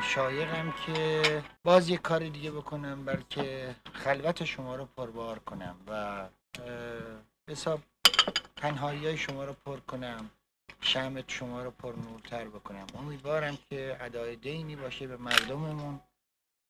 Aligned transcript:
شایقم 0.00 0.74
که 0.86 1.22
باز 1.64 1.88
یک 1.88 2.00
کار 2.00 2.28
دیگه 2.28 2.50
بکنم 2.50 3.04
بلکه 3.04 3.74
خلوت 3.92 4.44
شما 4.44 4.76
رو 4.76 4.84
پربار 4.84 5.38
کنم 5.38 5.76
و 5.88 6.24
حساب 7.48 7.80
تنهایی 8.56 9.06
های 9.06 9.16
شما 9.16 9.44
رو 9.44 9.52
پر 9.66 9.80
کنم 9.80 10.30
شمت 10.80 11.24
شما 11.30 11.62
رو 11.62 11.70
پر 11.70 11.94
نورتر 11.96 12.44
بکنم. 12.44 12.86
امیدوارم 12.98 13.58
که 13.70 13.96
ادای 14.00 14.36
دینی 14.36 14.76
باشه 14.76 15.06
به 15.06 15.16
مردممون 15.16 16.00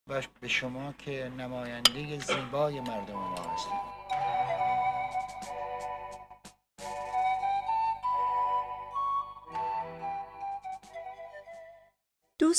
و 0.09 0.23
به 0.41 0.49
شما 0.49 0.95
که 0.99 1.33
نماینده 1.39 2.19
زیبای 2.19 2.81
مردم 2.81 3.15
ما 3.15 3.37
هستید 3.55 3.92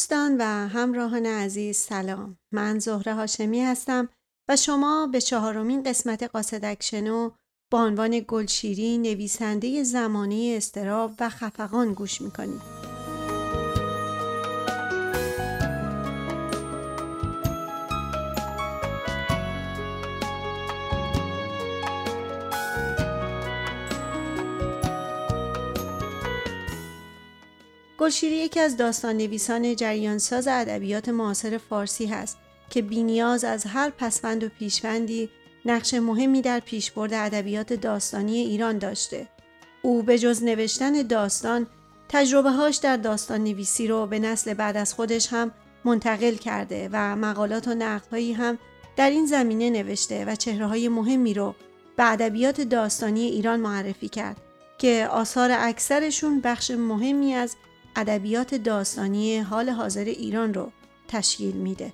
دوستان 0.03 0.37
و 0.39 0.43
همراهان 0.67 1.25
عزیز 1.25 1.77
سلام 1.77 2.37
من 2.51 2.79
زهره 2.79 3.13
هاشمی 3.13 3.61
هستم 3.61 4.09
و 4.49 4.55
شما 4.55 5.07
به 5.11 5.21
چهارمین 5.21 5.83
قسمت 5.83 6.23
قاصدک 6.23 6.83
شنو 6.83 7.31
با 7.71 7.83
عنوان 7.83 8.25
گلشیری 8.27 8.97
نویسنده 8.97 9.83
زمانی 9.83 10.55
استراب 10.55 11.13
و 11.19 11.29
خفقان 11.29 11.93
گوش 11.93 12.21
می‌کنید. 12.21 12.82
گلشیری 28.03 28.35
یکی 28.35 28.59
از 28.59 28.77
داستان 28.77 29.17
نویسان 29.17 29.75
جریانساز 29.75 30.47
ادبیات 30.47 31.09
معاصر 31.09 31.57
فارسی 31.57 32.05
هست 32.05 32.37
که 32.69 32.81
بینیاز 32.81 33.43
از 33.43 33.65
هر 33.65 33.89
پسوند 33.89 34.43
و 34.43 34.49
پیشوندی 34.49 35.29
نقش 35.65 35.93
مهمی 35.93 36.41
در 36.41 36.59
پیشبرد 36.59 37.13
ادبیات 37.13 37.73
داستانی 37.73 38.37
ایران 38.37 38.77
داشته. 38.77 39.27
او 39.81 40.03
به 40.03 40.19
جز 40.19 40.43
نوشتن 40.43 41.01
داستان 41.01 41.67
تجربه 42.09 42.51
هاش 42.51 42.75
در 42.75 42.97
داستان 42.97 43.43
نویسی 43.43 43.87
رو 43.87 44.07
به 44.07 44.19
نسل 44.19 44.53
بعد 44.53 44.77
از 44.77 44.93
خودش 44.93 45.27
هم 45.33 45.51
منتقل 45.85 46.35
کرده 46.35 46.89
و 46.91 47.15
مقالات 47.15 47.67
و 47.67 47.73
نقدهایی 47.73 48.33
هم 48.33 48.57
در 48.95 49.09
این 49.09 49.25
زمینه 49.25 49.69
نوشته 49.69 50.25
و 50.25 50.35
چهره 50.35 50.65
های 50.65 50.87
مهمی 50.87 51.33
رو 51.33 51.55
به 51.97 52.11
ادبیات 52.11 52.61
داستانی 52.61 53.21
ایران 53.21 53.59
معرفی 53.59 54.09
کرد 54.09 54.37
که 54.77 55.07
آثار 55.11 55.49
اکثرشون 55.51 56.41
بخش 56.41 56.71
مهمی 56.71 57.33
از 57.33 57.55
ادبیات 57.95 58.55
داستانی 58.55 59.39
حال 59.39 59.69
حاضر 59.69 60.03
ایران 60.03 60.53
رو 60.53 60.71
تشکیل 61.07 61.55
میده. 61.55 61.93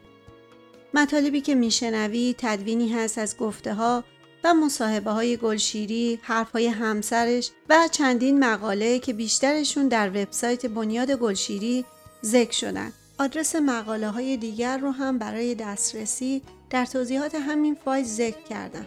مطالبی 0.94 1.42
که 1.42 1.56
میشنوی 1.56 2.36
تدوینی 2.38 2.90
هست 2.90 3.18
از 3.18 3.38
گفته 3.38 3.74
ها 3.74 4.04
و 4.44 4.54
مصاحبه 4.54 5.12
های 5.12 5.38
گلشیری، 5.38 6.20
حرف 6.22 6.52
های 6.52 6.68
همسرش 6.68 7.52
و 7.70 7.88
چندین 7.92 8.40
مقاله 8.40 9.00
که 9.00 9.14
بیشترشون 9.14 9.88
در 9.88 10.10
وبسایت 10.10 10.66
بنیاد 10.66 11.12
گلشیری 11.12 11.86
ذکر 12.26 12.52
شدن. 12.52 12.92
آدرس 13.20 13.56
مقاله 13.56 14.10
های 14.10 14.38
دیگر 14.38 14.78
رو 14.78 14.92
هم 14.92 15.18
برای 15.18 15.56
دسترسی 15.56 16.42
در 16.70 16.86
توضیحات 16.86 17.36
همین 17.36 17.78
فایل 17.86 18.06
ذکر 18.06 18.42
کردم. 18.50 18.86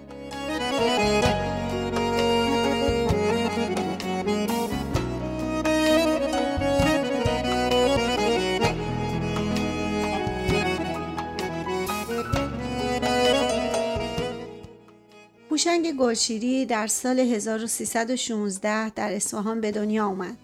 هوشنگ 15.67 15.97
گلشیری 15.97 16.67
در 16.67 16.87
سال 16.87 17.19
1316 17.19 18.91
در 18.91 19.13
اصفهان 19.13 19.61
به 19.61 19.71
دنیا 19.71 20.07
آمد. 20.07 20.37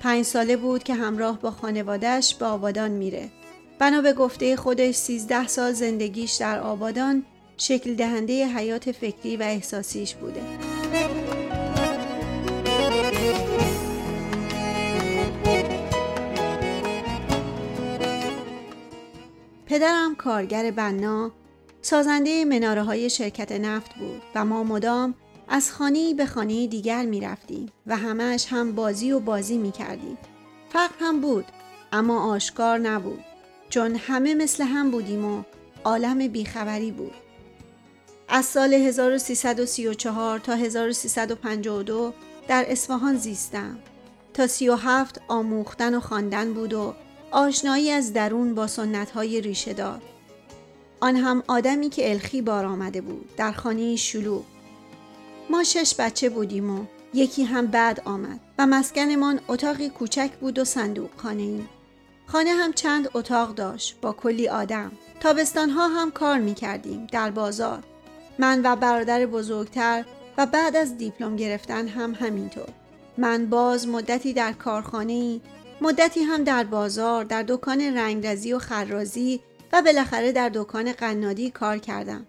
پنج 0.00 0.24
ساله 0.24 0.56
بود 0.56 0.82
که 0.82 0.94
همراه 0.94 1.40
با 1.40 1.50
خانوادهش 1.50 2.34
به 2.34 2.46
آبادان 2.46 2.90
میره. 2.90 3.28
بنا 3.78 4.00
به 4.00 4.12
گفته 4.12 4.56
خودش 4.56 4.94
13 4.94 5.46
سال 5.46 5.72
زندگیش 5.72 6.32
در 6.32 6.60
آبادان 6.60 7.24
شکل 7.56 7.94
دهنده 7.94 8.46
حیات 8.46 8.92
فکری 8.92 9.36
و 9.36 9.42
احساسیش 9.42 10.14
بوده. 10.14 10.42
پدرم 19.66 20.14
کارگر 20.14 20.70
بنا 20.70 21.32
سازنده 21.84 22.44
مناره 22.44 22.82
های 22.82 23.10
شرکت 23.10 23.52
نفت 23.52 23.94
بود 23.94 24.22
و 24.34 24.44
ما 24.44 24.64
مدام 24.64 25.14
از 25.48 25.72
خانه 25.72 26.14
به 26.14 26.26
خانه 26.26 26.66
دیگر 26.66 27.04
می 27.04 27.20
رفتیم 27.20 27.72
و 27.86 27.96
همش 27.96 28.46
هم 28.50 28.74
بازی 28.74 29.12
و 29.12 29.20
بازی 29.20 29.58
می 29.58 29.72
کردیم. 29.72 30.18
فقر 30.68 30.94
هم 31.00 31.20
بود 31.20 31.44
اما 31.92 32.32
آشکار 32.32 32.78
نبود 32.78 33.24
چون 33.68 33.96
همه 33.96 34.34
مثل 34.34 34.64
هم 34.64 34.90
بودیم 34.90 35.24
و 35.24 35.42
عالم 35.84 36.28
بیخبری 36.28 36.90
بود. 36.90 37.14
از 38.28 38.44
سال 38.44 38.74
1334 38.74 40.38
تا 40.38 40.54
1352 40.54 42.14
در 42.48 42.64
اصفهان 42.68 43.16
زیستم 43.16 43.78
تا 44.34 44.46
37 44.46 45.20
آموختن 45.28 45.94
و 45.94 46.00
خواندن 46.00 46.52
بود 46.52 46.72
و 46.72 46.94
آشنایی 47.30 47.90
از 47.90 48.12
درون 48.12 48.54
با 48.54 48.66
سنت 48.66 49.10
های 49.10 49.40
ریشه 49.40 49.72
دار. 49.72 50.02
آن 51.04 51.16
هم 51.16 51.42
آدمی 51.48 51.90
که 51.90 52.10
الخی 52.10 52.42
بار 52.42 52.66
آمده 52.66 53.00
بود 53.00 53.36
در 53.36 53.52
خانه 53.52 53.96
شلوغ 53.96 54.44
ما 55.50 55.64
شش 55.64 55.94
بچه 55.98 56.28
بودیم 56.28 56.70
و 56.70 56.84
یکی 57.14 57.44
هم 57.44 57.66
بعد 57.66 58.02
آمد 58.04 58.40
و 58.58 58.66
مسکنمان 58.66 59.40
اتاقی 59.48 59.88
کوچک 59.88 60.30
بود 60.40 60.58
و 60.58 60.64
صندوق 60.64 61.10
خانه 61.16 61.42
ایم. 61.42 61.68
خانه 62.26 62.50
هم 62.50 62.72
چند 62.72 63.08
اتاق 63.14 63.54
داشت 63.54 63.96
با 64.00 64.12
کلی 64.12 64.48
آدم. 64.48 64.92
تابستان 65.20 65.70
ها 65.70 65.88
هم 65.88 66.10
کار 66.10 66.38
می 66.38 66.54
کردیم 66.54 67.06
در 67.12 67.30
بازار. 67.30 67.82
من 68.38 68.60
و 68.64 68.76
برادر 68.76 69.26
بزرگتر 69.26 70.04
و 70.38 70.46
بعد 70.46 70.76
از 70.76 70.98
دیپلم 70.98 71.36
گرفتن 71.36 71.88
هم 71.88 72.14
همینطور. 72.14 72.68
من 73.18 73.46
باز 73.46 73.88
مدتی 73.88 74.32
در 74.32 74.52
کارخانه 74.52 75.12
ای، 75.12 75.40
مدتی 75.80 76.20
هم 76.20 76.44
در 76.44 76.64
بازار، 76.64 77.24
در 77.24 77.44
دکان 77.48 77.80
رنگرزی 77.80 78.52
و 78.52 78.58
خرازی 78.58 79.40
و 79.74 79.82
بالاخره 79.82 80.32
در 80.32 80.50
دکان 80.54 80.92
قنادی 80.92 81.50
کار 81.50 81.78
کردم. 81.78 82.26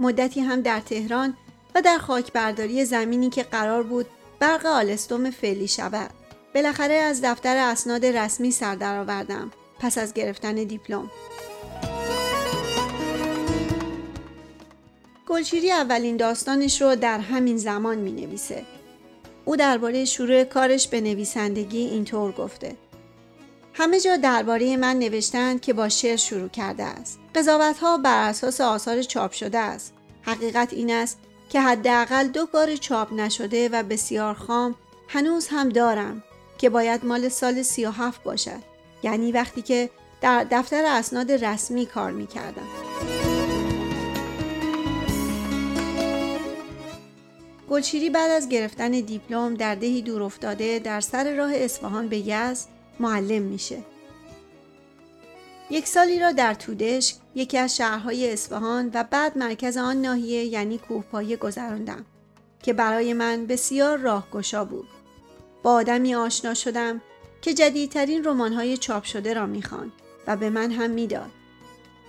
مدتی 0.00 0.40
هم 0.40 0.60
در 0.60 0.80
تهران 0.80 1.36
و 1.74 1.82
در 1.82 1.98
خاکبرداری 1.98 2.84
زمینی 2.84 3.30
که 3.30 3.42
قرار 3.42 3.82
بود 3.82 4.06
برق 4.40 4.66
آلستوم 4.66 5.30
فعلی 5.30 5.68
شود. 5.68 6.10
بالاخره 6.54 6.94
از 6.94 7.20
دفتر 7.24 7.56
اسناد 7.56 8.06
رسمی 8.06 8.50
سر 8.50 8.74
درآوردم 8.74 9.50
پس 9.78 9.98
از 9.98 10.14
گرفتن 10.14 10.54
دیپلم. 10.54 11.10
گلشیری 15.28 15.72
اولین 15.72 16.16
داستانش 16.16 16.82
رو 16.82 16.96
در 16.96 17.18
همین 17.18 17.56
زمان 17.56 17.98
می 17.98 18.12
نویسه. 18.12 18.62
او 19.44 19.56
درباره 19.56 20.04
شروع 20.04 20.44
کارش 20.44 20.88
به 20.88 21.00
نویسندگی 21.00 21.78
اینطور 21.78 22.32
گفته. 22.32 22.76
همه 23.78 24.00
جا 24.00 24.16
درباره 24.16 24.76
من 24.76 24.98
نوشتند 24.98 25.60
که 25.60 25.72
با 25.72 25.88
شعر 25.88 26.16
شروع 26.16 26.48
کرده 26.48 26.82
است. 26.82 27.18
قضاوت 27.34 27.78
ها 27.78 27.98
بر 27.98 28.28
اساس 28.28 28.60
آثار 28.60 29.02
چاپ 29.02 29.32
شده 29.32 29.58
است. 29.58 29.94
حقیقت 30.22 30.72
این 30.72 30.90
است 30.90 31.18
که 31.48 31.60
حداقل 31.60 32.28
دو 32.28 32.46
کار 32.46 32.76
چاپ 32.76 33.12
نشده 33.12 33.68
و 33.68 33.82
بسیار 33.82 34.34
خام 34.34 34.74
هنوز 35.08 35.48
هم 35.48 35.68
دارم 35.68 36.22
که 36.58 36.70
باید 36.70 37.04
مال 37.04 37.28
سال 37.28 37.62
37 37.62 38.22
باشد. 38.22 38.62
یعنی 39.02 39.32
وقتی 39.32 39.62
که 39.62 39.90
در 40.20 40.46
دفتر 40.50 40.84
اسناد 40.86 41.32
رسمی 41.32 41.86
کار 41.86 42.12
می 42.12 42.26
کردم. 42.26 42.66
گلشیری 47.70 48.10
بعد 48.10 48.30
از 48.30 48.48
گرفتن 48.48 48.90
دیپلم 48.90 49.54
در 49.54 49.74
دهی 49.74 50.02
دور 50.02 50.22
افتاده 50.22 50.78
در 50.78 51.00
سر 51.00 51.36
راه 51.36 51.52
اصفهان 51.54 52.08
به 52.08 52.18
یزد 52.18 52.75
معلم 53.00 53.42
میشه. 53.42 53.82
یک 55.70 55.86
سالی 55.86 56.20
را 56.20 56.32
در 56.32 56.54
تودش 56.54 57.14
یکی 57.34 57.58
از 57.58 57.76
شهرهای 57.76 58.32
اصفهان 58.32 58.90
و 58.94 59.04
بعد 59.10 59.38
مرکز 59.38 59.76
آن 59.76 59.96
ناحیه 59.96 60.44
یعنی 60.44 60.78
کوهپایه 60.78 61.36
گذراندم 61.36 62.04
که 62.62 62.72
برای 62.72 63.12
من 63.12 63.46
بسیار 63.46 63.98
راهگشا 63.98 64.64
بود. 64.64 64.88
با 65.62 65.72
آدمی 65.72 66.14
آشنا 66.14 66.54
شدم 66.54 67.00
که 67.42 67.54
جدیدترین 67.54 68.24
رمان‌های 68.24 68.76
چاپ 68.76 69.04
شده 69.04 69.34
را 69.34 69.46
می‌خواند 69.46 69.92
و 70.26 70.36
به 70.36 70.50
من 70.50 70.70
هم 70.70 70.90
می‌داد. 70.90 71.30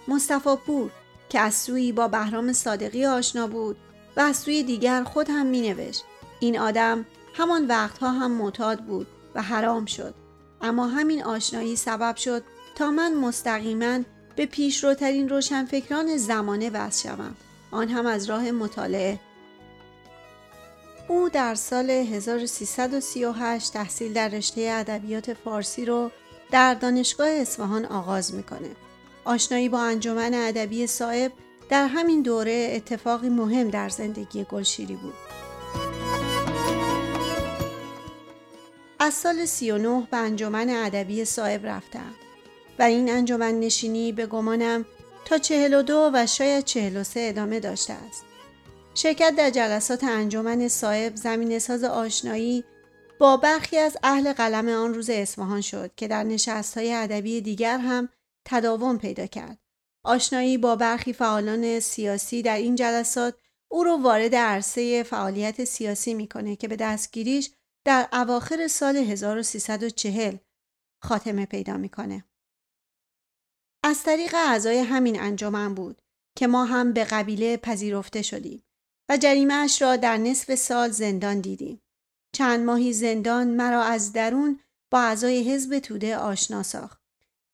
مصطفی 0.07 0.55
پور 0.65 0.91
که 1.29 1.39
از 1.39 1.53
سوی 1.55 1.91
با 1.91 2.07
بهرام 2.07 2.53
صادقی 2.53 3.05
آشنا 3.05 3.47
بود 3.47 3.77
و 4.17 4.19
از 4.19 4.37
سوی 4.37 4.63
دیگر 4.63 5.03
خود 5.03 5.29
هم 5.29 5.45
مینوشت. 5.45 6.03
این 6.39 6.59
آدم 6.59 7.05
همان 7.33 7.67
وقتها 7.67 8.11
هم 8.11 8.31
معتاد 8.31 8.79
بود 8.79 9.07
و 9.35 9.41
حرام 9.41 9.85
شد. 9.85 10.13
اما 10.61 10.87
همین 10.87 11.23
آشنایی 11.23 11.75
سبب 11.75 12.15
شد 12.15 12.43
تا 12.75 12.91
من 12.91 13.13
مستقیما 13.13 13.99
به 14.35 14.45
پیشروترین 14.45 15.29
روشنفکران 15.29 16.17
زمانه 16.17 16.69
وصل 16.69 17.09
شوم 17.09 17.35
آن 17.71 17.89
هم 17.89 18.05
از 18.05 18.25
راه 18.25 18.51
مطالعه 18.51 19.19
او 21.07 21.29
در 21.29 21.55
سال 21.55 21.89
1338 21.89 23.73
تحصیل 23.73 24.13
در 24.13 24.27
رشته 24.27 24.69
ادبیات 24.71 25.33
فارسی 25.33 25.85
رو 25.85 26.11
در 26.51 26.73
دانشگاه 26.73 27.27
اصفهان 27.27 27.85
آغاز 27.85 28.33
می‌کنه. 28.33 28.69
آشنایی 29.25 29.69
با 29.69 29.81
انجمن 29.81 30.33
ادبی 30.33 30.87
صاحب 30.87 31.31
در 31.69 31.87
همین 31.87 32.21
دوره 32.21 32.71
اتفاقی 32.71 33.29
مهم 33.29 33.69
در 33.69 33.89
زندگی 33.89 34.43
گلشیری 34.43 34.95
بود. 34.95 35.13
از 39.07 39.13
سال 39.13 39.45
39 39.45 40.07
به 40.11 40.17
انجمن 40.17 40.69
ادبی 40.69 41.25
صاحب 41.25 41.65
رفتم 41.65 42.13
و 42.79 42.83
این 42.83 43.11
انجمن 43.11 43.59
نشینی 43.59 44.11
به 44.11 44.25
گمانم 44.25 44.85
تا 45.25 45.37
42 45.37 46.11
و 46.13 46.27
شاید 46.27 46.63
43 46.63 47.19
ادامه 47.19 47.59
داشته 47.59 47.93
است. 47.93 48.23
شرکت 48.95 49.35
در 49.37 49.49
جلسات 49.49 50.03
انجمن 50.03 50.67
صاحب 50.67 51.15
زمین 51.15 51.59
ساز 51.59 51.83
آشنایی 51.83 52.63
با 53.19 53.37
برخی 53.37 53.77
از 53.77 53.97
اهل 54.03 54.33
قلم 54.33 54.69
آن 54.69 54.93
روز 54.93 55.09
اصفهان 55.09 55.61
شد 55.61 55.91
که 55.95 56.07
در 56.07 56.23
نشست 56.23 56.77
های 56.77 56.93
ادبی 56.93 57.41
دیگر 57.41 57.77
هم 57.77 58.09
تداوم 58.45 58.97
پیدا 58.97 59.25
کرد. 59.25 59.57
آشنایی 60.03 60.57
با 60.57 60.75
برخی 60.75 61.13
فعالان 61.13 61.79
سیاسی 61.79 62.41
در 62.41 62.57
این 62.57 62.75
جلسات 62.75 63.35
او 63.67 63.83
را 63.83 63.97
وارد 63.97 64.35
عرصه 64.35 65.03
فعالیت 65.03 65.63
سیاسی 65.63 66.13
می‌کنه 66.13 66.55
که 66.55 66.67
به 66.67 66.75
دستگیریش 66.75 67.51
در 67.87 68.09
اواخر 68.13 68.67
سال 68.67 68.97
1340 68.97 70.37
خاتمه 71.03 71.45
پیدا 71.45 71.77
می‌کنه. 71.77 72.23
از 73.83 74.03
طریق 74.03 74.35
اعضای 74.35 74.77
همین 74.77 75.21
انجمن 75.21 75.75
بود 75.75 76.01
که 76.35 76.47
ما 76.47 76.65
هم 76.65 76.93
به 76.93 77.03
قبیله 77.03 77.57
پذیرفته 77.57 78.21
شدیم 78.21 78.63
و 79.09 79.17
جریمهش 79.17 79.81
را 79.81 79.95
در 79.95 80.17
نصف 80.17 80.55
سال 80.55 80.89
زندان 80.89 81.41
دیدیم. 81.41 81.81
چند 82.33 82.65
ماهی 82.65 82.93
زندان 82.93 83.47
مرا 83.47 83.83
از 83.83 84.13
درون 84.13 84.59
با 84.91 84.99
اعضای 84.99 85.53
حزب 85.53 85.79
توده 85.79 86.17
آشنا 86.17 86.63
ساخت. 86.63 87.01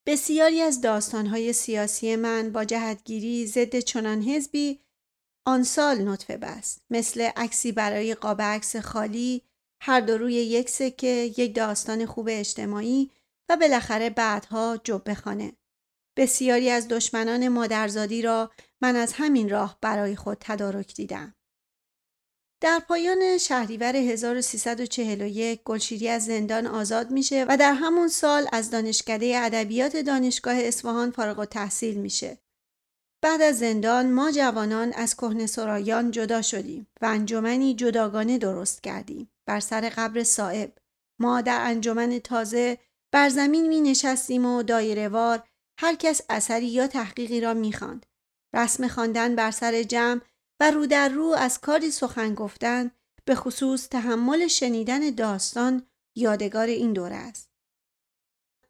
بسیاری 0.06 0.62
از 0.62 0.82
داستانهای 0.82 1.54
سیاسی 1.54 2.16
من 2.16 2.52
با 2.52 2.66
جهتگیری 2.66 3.48
ضد 3.48 3.80
چنان 3.80 4.22
حزبی 4.22 4.80
آن 5.46 5.64
سال 5.64 6.08
نطفه 6.08 6.38
بست 6.38 6.82
مثل 6.90 7.22
عکسی 7.22 7.72
برای 7.72 8.16
قاب 8.16 8.42
عکس 8.42 8.76
خالی 8.76 9.42
هر 9.86 10.00
دو 10.00 10.18
روی 10.18 10.34
یک 10.34 10.70
سکه 10.70 11.34
یک 11.38 11.56
داستان 11.56 12.06
خوب 12.06 12.28
اجتماعی 12.32 13.12
و 13.50 13.58
بالاخره 13.58 14.10
بعدها 14.10 14.80
جبه 14.84 15.14
خانه. 15.14 15.54
بسیاری 16.18 16.70
از 16.70 16.88
دشمنان 16.88 17.48
مادرزادی 17.48 18.22
را 18.22 18.52
من 18.82 18.96
از 18.96 19.14
همین 19.14 19.50
راه 19.50 19.78
برای 19.82 20.16
خود 20.16 20.38
تدارک 20.40 20.96
دیدم. 20.96 21.36
در 22.62 22.80
پایان 22.88 23.38
شهریور 23.38 23.96
1341 23.96 25.64
گلشیری 25.64 26.10
از 26.10 26.26
زندان 26.26 26.68
آزاد 26.68 27.12
میشه 27.12 27.46
و 27.50 27.58
در 27.58 27.74
همون 27.74 28.08
سال 28.08 28.48
از 28.52 28.72
دانشکده 28.72 29.34
ادبیات 29.38 29.98
دانشگاه 29.98 30.56
اصفهان 30.56 31.12
فارغ 31.12 31.40
و 31.40 31.46
تحصیل 31.46 31.98
میشه. 31.98 32.38
بعد 33.22 33.42
از 33.42 33.60
زندان 33.60 34.12
ما 34.12 34.32
جوانان 34.32 34.94
از 34.94 35.16
کهنه 35.16 35.46
سرایان 35.46 36.12
جدا 36.12 36.42
شدیم 36.42 36.88
و 37.02 37.06
انجمنی 37.06 37.76
جداگانه 37.76 38.38
درست 38.38 38.84
کردیم. 38.84 39.33
بر 39.46 39.60
سر 39.60 39.90
قبر 39.90 40.24
صاحب. 40.24 40.78
ما 41.20 41.42
در 41.42 41.62
انجمن 41.62 42.20
تازه 42.20 42.78
بر 43.12 43.30
زمین 43.30 43.68
می 43.68 43.82
نشستیم 43.82 44.46
و 44.46 44.64
دایره 44.64 45.08
وار 45.08 45.44
هر 45.80 45.96
کس 45.96 46.22
اثری 46.30 46.68
یا 46.68 46.88
تحقیقی 46.88 47.42
را 47.42 47.54
می 47.54 47.74
خاند. 47.74 48.06
رسم 48.56 48.88
خواندن 48.88 49.36
بر 49.36 49.52
سر 49.52 49.84
جمع 49.84 50.22
و 50.60 50.72
رو 50.72 50.86
در 50.86 51.10
رو 51.10 51.26
از 51.38 51.62
کاری 51.62 51.92
سخن 51.92 52.36
گفتن 52.36 52.92
به 53.26 53.36
خصوص 53.36 53.88
تحمل 53.88 54.48
شنیدن 54.48 55.10
داستان 55.10 55.88
یادگار 56.16 56.68
این 56.68 56.94
دوره 56.94 57.16
است. 57.16 57.53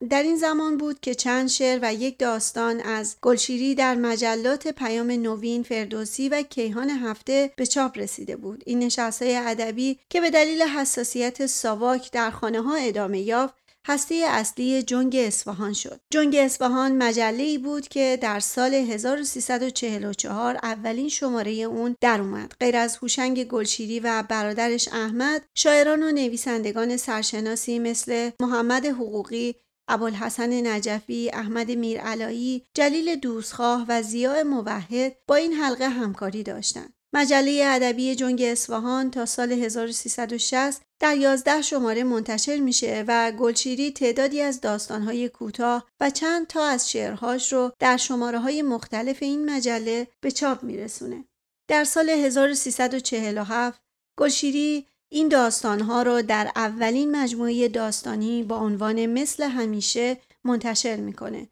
در 0.09 0.23
این 0.23 0.37
زمان 0.37 0.77
بود 0.77 0.99
که 0.99 1.15
چند 1.15 1.49
شعر 1.49 1.79
و 1.81 1.93
یک 1.93 2.19
داستان 2.19 2.79
از 2.79 3.15
گلشیری 3.21 3.75
در 3.75 3.95
مجلات 3.95 4.67
پیام 4.67 5.11
نوین 5.11 5.63
فردوسی 5.63 6.29
و 6.29 6.41
کیهان 6.41 6.89
هفته 6.89 7.51
به 7.55 7.65
چاپ 7.65 7.97
رسیده 7.97 8.35
بود. 8.35 8.63
این 8.65 8.79
نشستهای 8.79 9.35
ادبی 9.35 9.99
که 10.09 10.21
به 10.21 10.29
دلیل 10.29 10.61
حساسیت 10.61 11.45
ساواک 11.45 12.11
در 12.11 12.31
خانه 12.31 12.61
ها 12.61 12.75
ادامه 12.75 13.19
یافت 13.19 13.63
هسته 13.87 14.15
اصلی 14.27 14.83
جنگ 14.83 15.15
اصفهان 15.15 15.73
شد. 15.73 15.99
جنگ 16.13 16.35
اصفهان 16.35 16.97
مجله 16.97 17.43
ای 17.43 17.57
بود 17.57 17.87
که 17.87 18.19
در 18.21 18.39
سال 18.39 18.73
1344 18.73 20.59
اولین 20.63 21.09
شماره 21.09 21.51
اون 21.51 21.95
در 22.01 22.21
اومد. 22.21 22.53
غیر 22.59 22.77
از 22.77 22.97
هوشنگ 22.97 23.43
گلشیری 23.43 23.99
و 23.99 24.23
برادرش 24.29 24.87
احمد، 24.87 25.41
شاعران 25.55 26.03
و 26.03 26.11
نویسندگان 26.11 26.97
سرشناسی 26.97 27.79
مثل 27.79 28.29
محمد 28.39 28.85
حقوقی، 28.85 29.55
ابوالحسن 29.87 30.67
نجفی، 30.67 31.29
احمد 31.33 31.71
میرعلایی، 31.71 32.65
جلیل 32.73 33.15
دوستخواه 33.15 33.85
و 33.87 34.01
زیاء 34.01 34.43
موحد 34.43 35.15
با 35.27 35.35
این 35.35 35.53
حلقه 35.53 35.89
همکاری 35.89 36.43
داشتند. 36.43 36.93
مجله 37.15 37.63
ادبی 37.65 38.15
جنگ 38.15 38.41
اصفهان 38.41 39.11
تا 39.11 39.25
سال 39.25 39.51
1360 39.51 40.81
در 40.99 41.17
11 41.17 41.61
شماره 41.61 42.03
منتشر 42.03 42.57
میشه 42.57 43.05
و 43.07 43.31
گلچیری 43.31 43.91
تعدادی 43.91 44.41
از 44.41 44.61
داستانهای 44.61 45.29
کوتاه 45.29 45.87
و 45.99 46.09
چند 46.09 46.47
تا 46.47 46.65
از 46.65 46.91
شعرهاش 46.91 47.53
رو 47.53 47.71
در 47.79 47.97
شماره 47.97 48.39
های 48.39 48.61
مختلف 48.61 49.17
این 49.23 49.49
مجله 49.49 50.07
به 50.21 50.31
چاپ 50.31 50.63
میرسونه. 50.63 51.25
در 51.67 51.83
سال 51.83 52.09
1347 52.09 53.81
گلشیری 54.17 54.87
این 55.13 55.27
داستانها 55.27 56.01
را 56.01 56.21
در 56.21 56.51
اولین 56.55 57.15
مجموعه 57.15 57.67
داستانی 57.67 58.43
با 58.43 58.57
عنوان 58.57 59.05
مثل 59.05 59.43
همیشه 59.43 60.17
منتشر 60.43 60.95
می‌کنه 60.95 61.47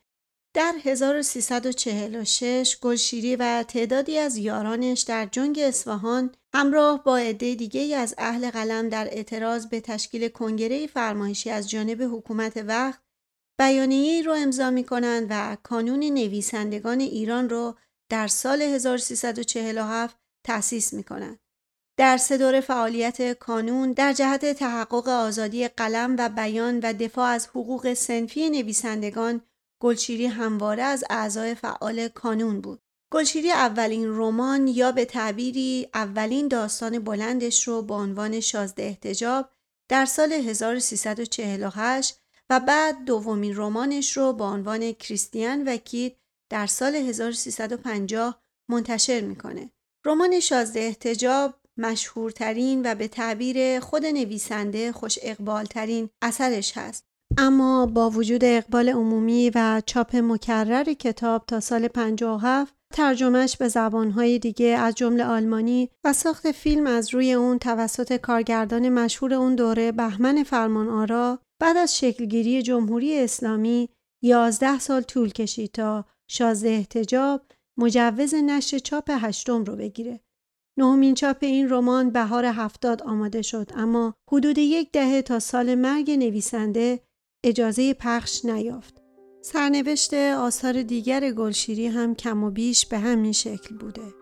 در 0.53 0.73
1346 0.83 2.77
گلشیری 2.81 3.35
و 3.35 3.63
تعدادی 3.67 4.17
از 4.17 4.37
یارانش 4.37 5.01
در 5.01 5.25
جنگ 5.25 5.59
اصفهان 5.59 6.35
همراه 6.53 7.03
با 7.03 7.17
عده 7.17 7.55
دیگه 7.55 7.97
از 7.97 8.15
اهل 8.17 8.49
قلم 8.49 8.89
در 8.89 9.07
اعتراض 9.11 9.65
به 9.65 9.81
تشکیل 9.81 10.27
کنگره 10.27 10.87
فرمایشی 10.87 11.49
از 11.49 11.69
جانب 11.69 12.01
حکومت 12.01 12.57
وقت 12.57 13.01
بیانیه 13.59 14.23
رو 14.23 14.33
امضا 14.33 14.69
می 14.69 14.83
کنند 14.83 15.27
و 15.29 15.57
کانون 15.63 15.99
نویسندگان 15.99 16.99
ایران 16.99 17.49
رو 17.49 17.75
در 18.09 18.27
سال 18.27 18.61
1347 18.61 20.17
تأسیس 20.45 20.93
می 20.93 21.03
کنند. 21.03 21.39
در 22.01 22.17
سه 22.17 22.37
دور 22.37 22.61
فعالیت 22.61 23.33
کانون 23.33 23.91
در 23.93 24.13
جهت 24.13 24.45
تحقق 24.45 25.07
آزادی 25.07 25.67
قلم 25.67 26.15
و 26.19 26.29
بیان 26.29 26.79
و 26.79 26.93
دفاع 26.93 27.29
از 27.29 27.47
حقوق 27.47 27.93
سنفی 27.93 28.49
نویسندگان 28.49 29.41
گلشیری 29.81 30.25
همواره 30.25 30.83
از 30.83 31.03
اعضای 31.09 31.55
فعال 31.55 32.07
کانون 32.07 32.61
بود. 32.61 32.81
گلشیری 33.11 33.51
اولین 33.51 34.07
رمان 34.07 34.67
یا 34.67 34.91
به 34.91 35.05
تعبیری 35.05 35.89
اولین 35.93 36.47
داستان 36.47 36.99
بلندش 36.99 37.67
رو 37.67 37.81
با 37.81 38.01
عنوان 38.01 38.39
شازده 38.39 38.83
احتجاب 38.83 39.49
در 39.89 40.05
سال 40.05 40.31
1348 40.33 42.19
و 42.49 42.59
بعد 42.59 43.05
دومین 43.05 43.53
رمانش 43.55 44.17
رو 44.17 44.33
با 44.33 44.51
عنوان 44.51 44.91
کریستیان 44.91 45.67
وکید 45.67 46.17
در 46.49 46.67
سال 46.67 46.95
1350 46.95 48.41
منتشر 48.69 49.21
می‌کنه. 49.21 49.71
رمان 50.05 50.39
شازده 50.39 50.79
احتجاب 50.79 51.60
مشهورترین 51.81 52.81
و 52.85 52.95
به 52.95 53.07
تعبیر 53.07 53.79
خود 53.79 54.05
نویسنده 54.05 54.91
خوش 54.91 55.19
اقبالترین 55.21 56.09
اثرش 56.21 56.77
هست. 56.77 57.03
اما 57.37 57.85
با 57.85 58.09
وجود 58.09 58.43
اقبال 58.43 58.89
عمومی 58.89 59.51
و 59.55 59.81
چاپ 59.85 60.15
مکرر 60.15 60.93
کتاب 60.93 61.43
تا 61.47 61.59
سال 61.59 61.87
57 61.87 62.73
ترجمهش 62.93 63.57
به 63.57 63.67
زبانهای 63.67 64.39
دیگه 64.39 64.65
از 64.65 64.95
جمله 64.95 65.25
آلمانی 65.25 65.89
و 66.03 66.13
ساخت 66.13 66.51
فیلم 66.51 66.87
از 66.87 67.13
روی 67.13 67.33
اون 67.33 67.59
توسط 67.59 68.17
کارگردان 68.17 68.89
مشهور 68.89 69.33
اون 69.33 69.55
دوره 69.55 69.91
بهمن 69.91 70.43
فرمان 70.43 70.89
آرا 70.89 71.39
بعد 71.61 71.77
از 71.77 71.97
شکلگیری 71.97 72.61
جمهوری 72.61 73.19
اسلامی 73.19 73.89
11 74.23 74.79
سال 74.79 75.01
طول 75.01 75.29
کشید 75.29 75.71
تا 75.71 76.05
شازده 76.27 76.69
احتجاب 76.69 77.41
مجوز 77.77 78.33
نشر 78.33 78.77
چاپ 78.77 79.09
هشتم 79.09 79.63
رو 79.63 79.75
بگیره. 79.75 80.19
نهمین 80.77 81.13
چاپ 81.13 81.37
این 81.41 81.69
رمان 81.69 82.09
بهار 82.09 82.45
هفتاد 82.45 83.03
آماده 83.03 83.41
شد 83.41 83.71
اما 83.75 84.13
حدود 84.31 84.57
یک 84.57 84.91
دهه 84.91 85.21
تا 85.21 85.39
سال 85.39 85.75
مرگ 85.75 86.11
نویسنده 86.11 86.99
اجازه 87.43 87.93
پخش 87.93 88.45
نیافت. 88.45 89.01
سرنوشت 89.41 90.13
آثار 90.13 90.81
دیگر 90.81 91.31
گلشیری 91.31 91.87
هم 91.87 92.15
کم 92.15 92.43
و 92.43 92.51
بیش 92.51 92.85
به 92.85 92.99
همین 92.99 93.31
شکل 93.31 93.77
بوده 93.77 94.13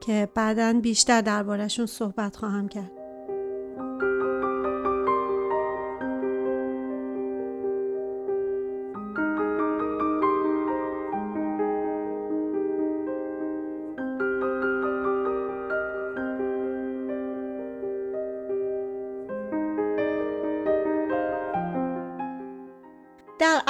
که 0.00 0.28
بعدا 0.34 0.80
بیشتر 0.82 1.20
دربارشون 1.20 1.86
صحبت 1.86 2.36
خواهم 2.36 2.68
کرد. 2.68 2.97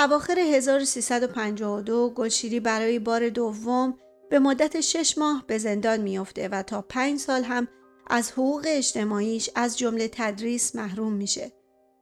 اواخر 0.08 0.38
1352 0.38 2.12
گلشیری 2.16 2.60
برای 2.60 2.98
بار 2.98 3.28
دوم 3.28 3.94
به 4.30 4.38
مدت 4.38 4.80
شش 4.80 5.18
ماه 5.18 5.44
به 5.46 5.58
زندان 5.58 6.00
میافته 6.00 6.48
و 6.48 6.62
تا 6.62 6.82
پنج 6.82 7.18
سال 7.18 7.44
هم 7.44 7.68
از 8.10 8.32
حقوق 8.32 8.64
اجتماعیش 8.68 9.50
از 9.54 9.78
جمله 9.78 10.08
تدریس 10.12 10.76
محروم 10.76 11.12
میشه. 11.12 11.52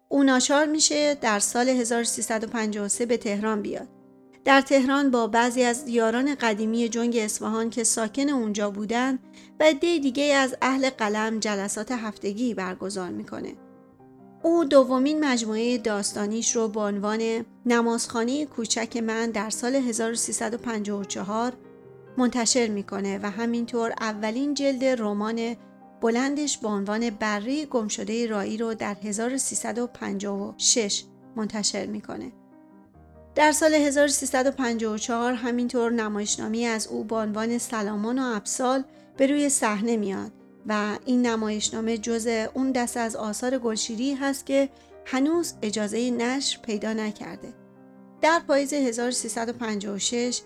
او 0.09 0.23
ناچار 0.23 0.67
میشه 0.67 1.15
در 1.15 1.39
سال 1.39 1.69
1353 1.69 3.07
به 3.07 3.17
تهران 3.17 3.63
بیاد. 3.63 3.89
در 4.45 4.61
تهران 4.61 5.11
با 5.11 5.27
بعضی 5.27 5.63
از 5.63 5.85
دیاران 5.85 6.35
قدیمی 6.35 6.89
جنگ 6.89 7.17
اصفهان 7.17 7.71
که 7.71 7.85
ساکن 7.85 8.29
اونجا 8.29 8.71
بودن 8.71 9.19
و 9.61 9.65
عده 9.65 9.99
دیگه 9.99 10.25
از 10.25 10.57
اهل 10.63 10.91
قلم 10.91 11.39
جلسات 11.41 11.93
هفتگی 11.93 12.55
برگزار 12.55 13.09
می‌کنه. 13.09 13.66
او 14.47 14.65
دومین 14.65 15.25
مجموعه 15.25 15.79
داستانیش 15.79 16.57
رو 16.57 16.69
با 16.69 16.87
عنوان 16.87 17.45
نمازخانه 17.67 18.47
کوچک 18.47 18.97
من 18.97 19.31
در 19.31 19.51
سال 19.51 19.75
1354 19.75 21.53
منتشر 22.17 22.69
می‌کنه 22.69 23.21
و 23.23 23.31
همینطور 23.31 23.93
اولین 24.01 24.55
جلد 24.55 24.85
رمان 24.85 25.57
بلندش 26.01 26.59
با 26.59 26.69
عنوان 26.69 27.11
بره 27.11 27.67
گمشده 27.67 28.27
رایی 28.27 28.57
رو 28.57 28.75
در 28.75 28.97
1356 29.03 31.05
منتشر 31.37 31.87
می‌کنه. 31.87 32.33
در 33.35 33.53
سال 33.53 33.75
1354 33.75 35.33
همینطور 35.33 35.93
نمایشنامی 35.93 36.67
از 36.67 36.87
او 36.87 37.05
با 37.05 37.23
عنوان 37.23 37.59
سلامان 37.59 38.19
و 38.19 38.37
ابسال 38.37 38.85
به 39.17 39.27
روی 39.27 39.49
صحنه 39.49 39.97
میاد 39.97 40.33
و 40.69 40.99
این 41.05 41.27
نمایشنامه 41.27 41.99
جز 41.99 42.29
اون 42.55 42.73
دست 42.73 42.97
از 42.97 43.17
آثار 43.17 43.59
گلشیری 43.59 44.15
هست 44.15 44.47
که 44.47 44.69
هنوز 45.05 45.55
اجازه 45.63 46.11
نشر 46.11 46.59
پیدا 46.63 46.93
نکرده. 46.93 47.49
در 48.21 48.41
پاییز 48.49 48.73
1356 48.73 50.41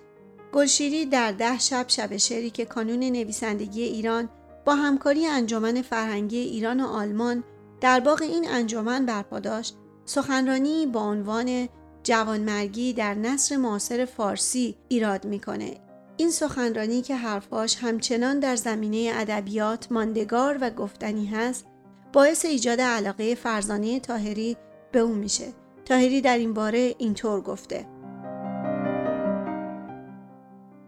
گلشیری 0.53 1.07
در 1.07 1.33
ده 1.33 1.59
شب 1.59 1.85
شب 1.89 2.17
شعری 2.17 2.51
که 2.51 2.65
کانون 2.65 2.99
نویسندگی 2.99 3.83
ایران 3.83 4.29
با 4.65 4.75
همکاری 4.75 5.27
انجمن 5.27 5.83
فرهنگی 5.83 6.39
ایران 6.39 6.81
و 6.81 6.87
آلمان 6.87 7.45
در 7.81 8.01
باغ 8.01 8.23
این 8.23 8.49
انجمن 8.49 9.07
برپا 9.07 9.41
داشت 9.41 9.77
سخنرانی 10.05 10.87
با 10.87 11.01
عنوان 11.01 11.69
جوانمرگی 12.03 12.93
در 12.93 13.15
نصر 13.15 13.57
معاصر 13.57 14.05
فارسی 14.05 14.77
ایراد 14.89 15.27
می‌کنه 15.27 15.81
این 16.21 16.31
سخنرانی 16.31 17.03
که 17.03 17.17
حرفاش 17.17 17.77
همچنان 17.77 18.41
در 18.41 18.57
زمینه 18.57 19.13
ادبیات 19.15 19.93
ماندگار 19.93 20.59
و 20.61 20.71
گفتنی 20.71 21.27
هست 21.27 21.67
باعث 22.13 22.45
ایجاد 22.45 22.81
علاقه 22.81 23.35
فرزانه 23.35 24.01
تاهری 24.01 24.57
به 24.93 24.99
او 24.99 25.15
میشه 25.15 25.47
تاهری 25.85 26.21
در 26.21 26.39
این 26.39 26.55
باره 26.55 26.95
اینطور 26.99 27.41
گفته 27.41 27.87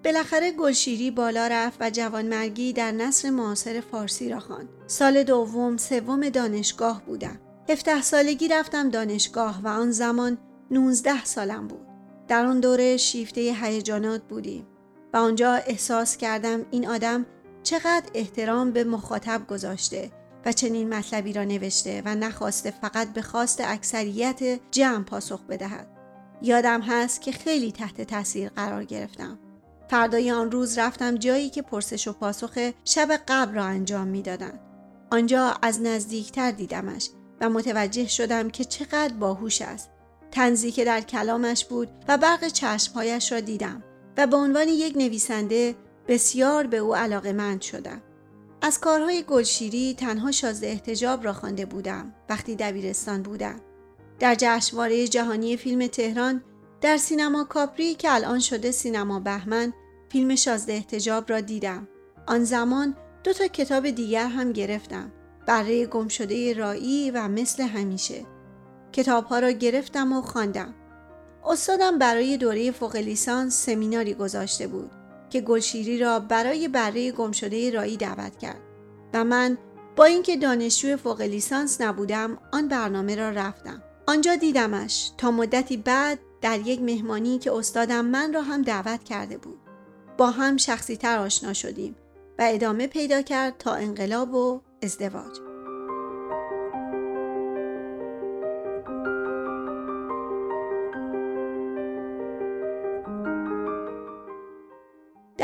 بالاخره 0.05 0.53
گلشیری 0.53 1.11
بالا 1.11 1.47
رفت 1.47 1.77
و 1.81 1.91
جوانمرگی 1.91 2.73
در 2.73 2.93
نصر 2.93 3.31
معاصر 3.31 3.81
فارسی 3.81 4.29
را 4.29 4.41
خواند. 4.41 4.69
سال 4.87 5.23
دوم 5.23 5.77
سوم 5.77 6.29
دانشگاه 6.29 7.03
بودم. 7.07 7.41
17 7.69 8.03
سالگی 8.03 8.49
رفتم 8.49 8.91
دانشگاه 8.91 9.61
و 9.65 9.69
آن 9.69 9.91
زمان 9.91 10.39
19 10.71 11.25
سالم 11.25 11.69
بود. 11.69 11.87
در 12.29 12.47
آن 12.47 12.61
دوره 12.61 12.97
شیفته 12.97 13.41
هیجانات 13.41 14.23
بودیم 14.23 14.67
و 15.13 15.17
آنجا 15.17 15.55
احساس 15.55 16.17
کردم 16.17 16.61
این 16.71 16.89
آدم 16.89 17.27
چقدر 17.63 18.11
احترام 18.15 18.71
به 18.71 18.85
مخاطب 18.85 19.47
گذاشته 19.47 20.11
و 20.47 20.53
چنین 20.53 20.95
مطلبی 20.95 21.33
را 21.33 21.45
نوشته 21.45 22.03
و 22.05 22.15
نخواسته 22.15 22.71
فقط 22.71 23.13
به 23.13 23.23
خواست 23.23 23.61
اکثریت 23.61 24.61
جمع 24.71 25.05
پاسخ 25.05 25.43
بدهد. 25.43 25.87
یادم 26.43 26.81
هست 26.81 27.21
که 27.21 27.33
خیلی 27.33 27.73
تحت 27.73 28.01
تاثیر 28.01 28.49
قرار 28.49 28.85
گرفتم. 28.85 29.39
فردای 29.89 30.31
آن 30.31 30.51
روز 30.51 30.79
رفتم 30.79 31.15
جایی 31.15 31.51
که 31.51 31.63
پرسش 31.63 32.09
و 32.09 32.13
پاسخ 32.13 32.71
شب 32.85 33.21
قبل 33.29 33.55
را 33.55 33.65
انجام 33.65 34.07
می‌دادند. 34.07 34.61
آنجا 35.11 35.55
از 35.63 35.81
نزدیکتر 35.81 36.51
دیدمش 36.51 37.11
و 37.41 37.51
متوجه 37.51 38.07
شدم 38.07 38.51
که 38.51 38.65
چقدر 38.65 39.15
باهوش 39.15 39.63
است. 39.63 39.91
تنزی 40.31 40.73
که 40.73 40.85
در 40.85 41.01
کلامش 41.01 41.65
بود 41.65 41.89
و 42.09 42.19
برق 42.19 42.47
چشمهایش 42.49 43.33
را 43.33 43.41
دیدم 43.41 43.83
و 44.17 44.27
به 44.27 44.37
عنوان 44.37 44.69
یک 44.69 44.97
نویسنده 44.97 45.75
بسیار 46.09 46.67
به 46.67 46.77
او 46.77 46.95
علاقه 46.95 47.33
مند 47.33 47.61
شدم. 47.61 48.03
از 48.63 48.81
کارهای 48.81 49.23
گلشیری 49.23 49.95
تنها 49.95 50.31
شازده 50.31 50.67
احتجاب 50.67 51.25
را 51.25 51.33
خوانده 51.33 51.67
بودم 51.67 52.15
وقتی 52.29 52.57
دبیرستان 52.57 53.23
بودم. 53.23 53.61
در 54.19 54.37
جشنواره 54.39 55.09
جهانی 55.09 55.57
فیلم 55.57 55.87
تهران 55.87 56.43
در 56.81 56.97
سینما 56.97 57.45
کاپری 57.45 57.95
که 57.95 58.15
الان 58.15 58.39
شده 58.39 58.71
سینما 58.71 59.21
بهمن 59.21 59.73
فیلم 60.09 60.35
شازده 60.35 60.73
احتجاب 60.73 61.31
را 61.31 61.41
دیدم. 61.41 61.89
آن 62.27 62.45
زمان 62.45 62.97
دو 63.25 63.33
تا 63.33 63.47
کتاب 63.47 63.91
دیگر 63.91 64.27
هم 64.27 64.53
گرفتم. 64.53 65.13
برای 65.47 65.87
گم 65.87 66.09
شده 66.09 66.55
رایی 66.55 67.11
و 67.11 67.29
مثل 67.29 67.63
همیشه. 67.63 68.27
کتاب 68.93 69.25
ها 69.25 69.39
را 69.39 69.51
گرفتم 69.51 70.13
و 70.13 70.23
خواندم. 70.23 70.75
استادم 71.47 71.99
برای 71.99 72.37
دوره 72.37 72.71
فوق 72.71 72.97
لیسانس 72.97 73.67
سمیناری 73.67 74.15
گذاشته 74.15 74.67
بود 74.67 74.91
که 75.31 75.41
گلشیری 75.41 75.99
را 75.99 76.21
برای 76.21 76.69
بره 76.69 77.13
گم 77.13 77.33
شده 77.33 77.71
رایی 77.71 77.97
دعوت 77.97 78.39
کرد 78.39 78.61
و 79.15 79.25
من 79.25 79.59
با 79.97 80.05
اینکه 80.05 80.37
دانشجو 80.37 80.97
فوق 80.97 81.21
لیسانس 81.21 81.81
نبودم 81.81 82.39
آن 82.53 82.69
برنامه 82.69 83.15
را 83.15 83.31
رفتم. 83.31 83.83
آنجا 84.07 84.37
دیدمش 84.37 85.11
تا 85.19 85.31
مدتی 85.31 85.77
بعد 85.77 86.19
در 86.41 86.61
یک 86.61 86.83
مهمانی 86.83 87.39
که 87.39 87.53
استادم 87.53 88.05
من 88.05 88.33
را 88.33 88.43
هم 88.43 88.63
دعوت 88.63 89.05
کرده 89.05 89.39
بود. 89.39 89.59
با 90.19 90.31
هم 90.31 90.57
شخصی 90.57 90.97
تر 90.97 91.19
آشنا 91.19 91.53
شدیم 91.53 91.97
و 92.39 92.47
ادامه 92.49 92.87
پیدا 92.87 93.23
کرد 93.23 93.59
تا 93.59 93.75
انقلاب 93.75 94.35
و 94.35 94.61
ازدواج. 94.83 95.52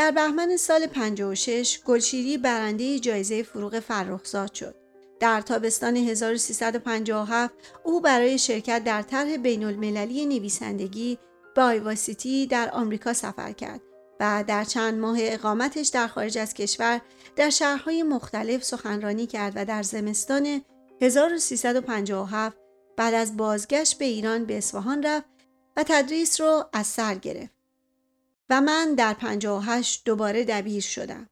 در 0.09 0.15
بهمن 0.15 0.57
سال 0.57 0.87
56 0.87 1.81
گلشیری 1.85 2.39
برنده 2.39 2.99
جایزه 2.99 3.43
فروغ 3.43 3.81
فرخزاد 3.81 4.55
شد. 4.55 4.75
در 5.21 5.41
تابستان 5.41 5.97
1357 5.97 7.55
او 7.85 8.01
برای 8.01 8.39
شرکت 8.39 8.85
در 8.85 9.03
طرح 9.03 9.37
بین 9.37 9.65
المللی 9.65 10.27
نویسندگی 10.27 11.19
به 11.55 11.63
آیواسیتی 11.63 12.47
در 12.47 12.71
آمریکا 12.73 13.13
سفر 13.13 13.53
کرد 13.53 13.81
و 14.21 14.45
در 14.47 14.65
چند 14.65 14.99
ماه 14.99 15.17
اقامتش 15.21 15.89
در 15.89 16.07
خارج 16.07 16.39
از 16.39 16.55
کشور 16.55 17.01
در 17.37 17.51
شهرهای 17.51 18.03
مختلف 18.03 18.65
سخنرانی 18.65 19.27
کرد 19.27 19.53
و 19.57 19.65
در 19.65 19.83
زمستان 19.83 20.63
1357 21.03 22.57
بعد 22.97 23.15
از 23.15 23.37
بازگشت 23.37 23.99
به 23.99 24.05
ایران 24.05 24.45
به 24.45 24.59
اصفهان 24.59 25.03
رفت 25.03 25.27
و 25.77 25.83
تدریس 25.83 26.41
رو 26.41 26.65
از 26.73 26.87
سر 26.87 27.15
گرفت. 27.15 27.58
و 28.51 28.61
من 28.61 28.95
در 28.95 29.15
58 29.15 30.03
دوباره 30.05 30.45
دبیر 30.45 30.83
شدم. 30.83 31.29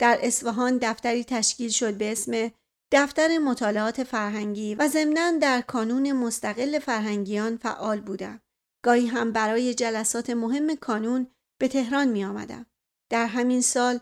در 0.00 0.18
اصفهان 0.22 0.78
دفتری 0.78 1.24
تشکیل 1.24 1.70
شد 1.70 1.94
به 1.94 2.12
اسم 2.12 2.50
دفتر 2.92 3.38
مطالعات 3.38 4.04
فرهنگی 4.04 4.74
و 4.74 4.88
ضمناً 4.88 5.38
در 5.38 5.60
کانون 5.60 6.12
مستقل 6.12 6.78
فرهنگیان 6.78 7.56
فعال 7.56 8.00
بودم. 8.00 8.40
گاهی 8.84 9.06
هم 9.06 9.32
برای 9.32 9.74
جلسات 9.74 10.30
مهم 10.30 10.76
کانون 10.76 11.26
به 11.60 11.68
تهران 11.68 12.08
می 12.08 12.24
آمدم. 12.24 12.66
در 13.10 13.26
همین 13.26 13.60
سال 13.60 14.00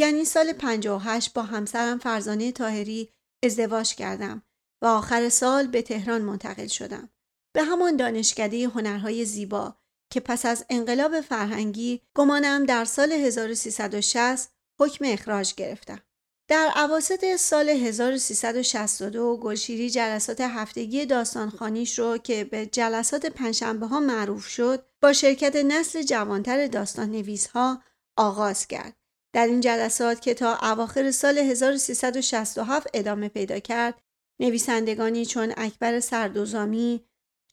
یعنی 0.00 0.24
سال 0.24 0.52
58 0.52 1.32
با 1.32 1.42
همسرم 1.42 1.98
فرزانه 1.98 2.52
تاهری 2.52 3.12
ازدواج 3.44 3.94
کردم 3.94 4.42
و 4.82 4.86
آخر 4.86 5.28
سال 5.28 5.66
به 5.66 5.82
تهران 5.82 6.22
منتقل 6.22 6.66
شدم. 6.66 7.08
به 7.54 7.62
همان 7.62 7.96
دانشکده 7.96 8.68
هنرهای 8.68 9.24
زیبا 9.24 9.76
که 10.10 10.20
پس 10.20 10.46
از 10.46 10.64
انقلاب 10.70 11.20
فرهنگی 11.20 12.02
گمانم 12.14 12.64
در 12.64 12.84
سال 12.84 13.12
1360 13.12 14.52
حکم 14.80 15.04
اخراج 15.04 15.54
گرفتم. 15.54 16.00
در 16.48 16.70
عواسط 16.76 17.36
سال 17.36 17.68
1362 17.68 19.36
گلشیری 19.36 19.90
جلسات 19.90 20.40
هفتگی 20.40 21.06
داستانخانیش 21.06 21.98
رو 21.98 22.18
که 22.18 22.44
به 22.44 22.66
جلسات 22.66 23.26
پنجشنبه 23.26 23.86
ها 23.86 24.00
معروف 24.00 24.46
شد 24.46 24.84
با 25.02 25.12
شرکت 25.12 25.56
نسل 25.56 26.02
جوانتر 26.02 26.66
داستان 26.66 27.10
نویس 27.10 27.46
ها 27.46 27.82
آغاز 28.16 28.66
کرد. 28.66 28.96
در 29.32 29.46
این 29.46 29.60
جلسات 29.60 30.20
که 30.20 30.34
تا 30.34 30.58
اواخر 30.62 31.10
سال 31.10 31.38
1367 31.38 32.86
ادامه 32.94 33.28
پیدا 33.28 33.58
کرد 33.58 33.94
نویسندگانی 34.40 35.26
چون 35.26 35.52
اکبر 35.56 36.00
سردوزامی، 36.00 37.04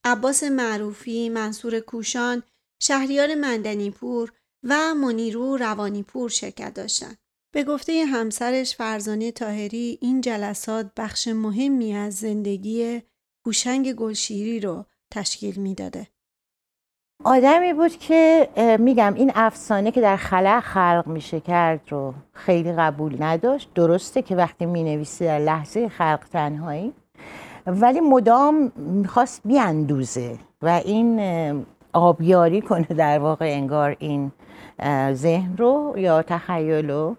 عباس 0.04 0.44
معروفی، 0.44 1.30
منصور 1.30 1.80
کوشان، 1.80 2.44
شهریار 2.82 3.36
مندنیپور 3.36 4.32
و 4.64 4.94
منیرو 4.96 5.58
روانیپور 5.58 6.30
شرکت 6.30 6.74
داشتند. 6.74 7.18
به 7.54 7.64
گفته 7.64 8.06
همسرش 8.06 8.76
فرزانه 8.76 9.32
تاهری 9.32 9.98
این 10.02 10.22
جلسات 10.22 10.92
بخش 10.98 11.28
مهمی 11.28 11.94
از 11.94 12.16
زندگی 12.16 13.02
هوشنگ 13.46 13.94
گلشیری 13.94 14.60
رو 14.60 14.86
تشکیل 15.14 15.60
می‌داده. 15.60 16.08
آدمی 17.24 17.74
بود 17.74 17.98
که 17.98 18.50
میگم 18.80 19.14
این 19.14 19.32
افسانه 19.36 19.92
که 19.92 20.02
در 20.02 20.18
خلع 20.18 20.60
خلق 20.60 21.04
میشه 21.08 21.40
کرد 21.40 21.82
رو 21.90 22.14
خیلی 22.34 22.74
قبول 22.74 23.24
نداشت 23.24 23.74
درسته 23.74 24.22
که 24.22 24.36
وقتی 24.36 24.66
می‌نویسی 24.66 25.26
در 25.26 25.40
لحظه 25.40 25.90
خلق 25.90 26.28
تنهایی 26.34 26.94
ولی 27.68 28.00
مدام 28.00 28.72
می‌خواست 28.76 29.42
بیاندوزه 29.46 30.38
و 30.62 30.68
این 30.86 31.22
آبیاری 31.94 32.62
کنه 32.62 32.86
در 32.86 33.20
واقع 33.20 33.46
انگار 33.46 33.96
این 34.00 34.32
ذهن 35.12 35.58
رو 35.58 35.94
یا 35.98 36.22
تخیل 36.22 36.90
رو 36.90 37.16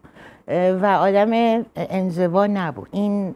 و 0.49 0.87
آدم 0.87 1.65
انزوا 1.77 2.47
نبود. 2.47 2.89
این 2.93 3.35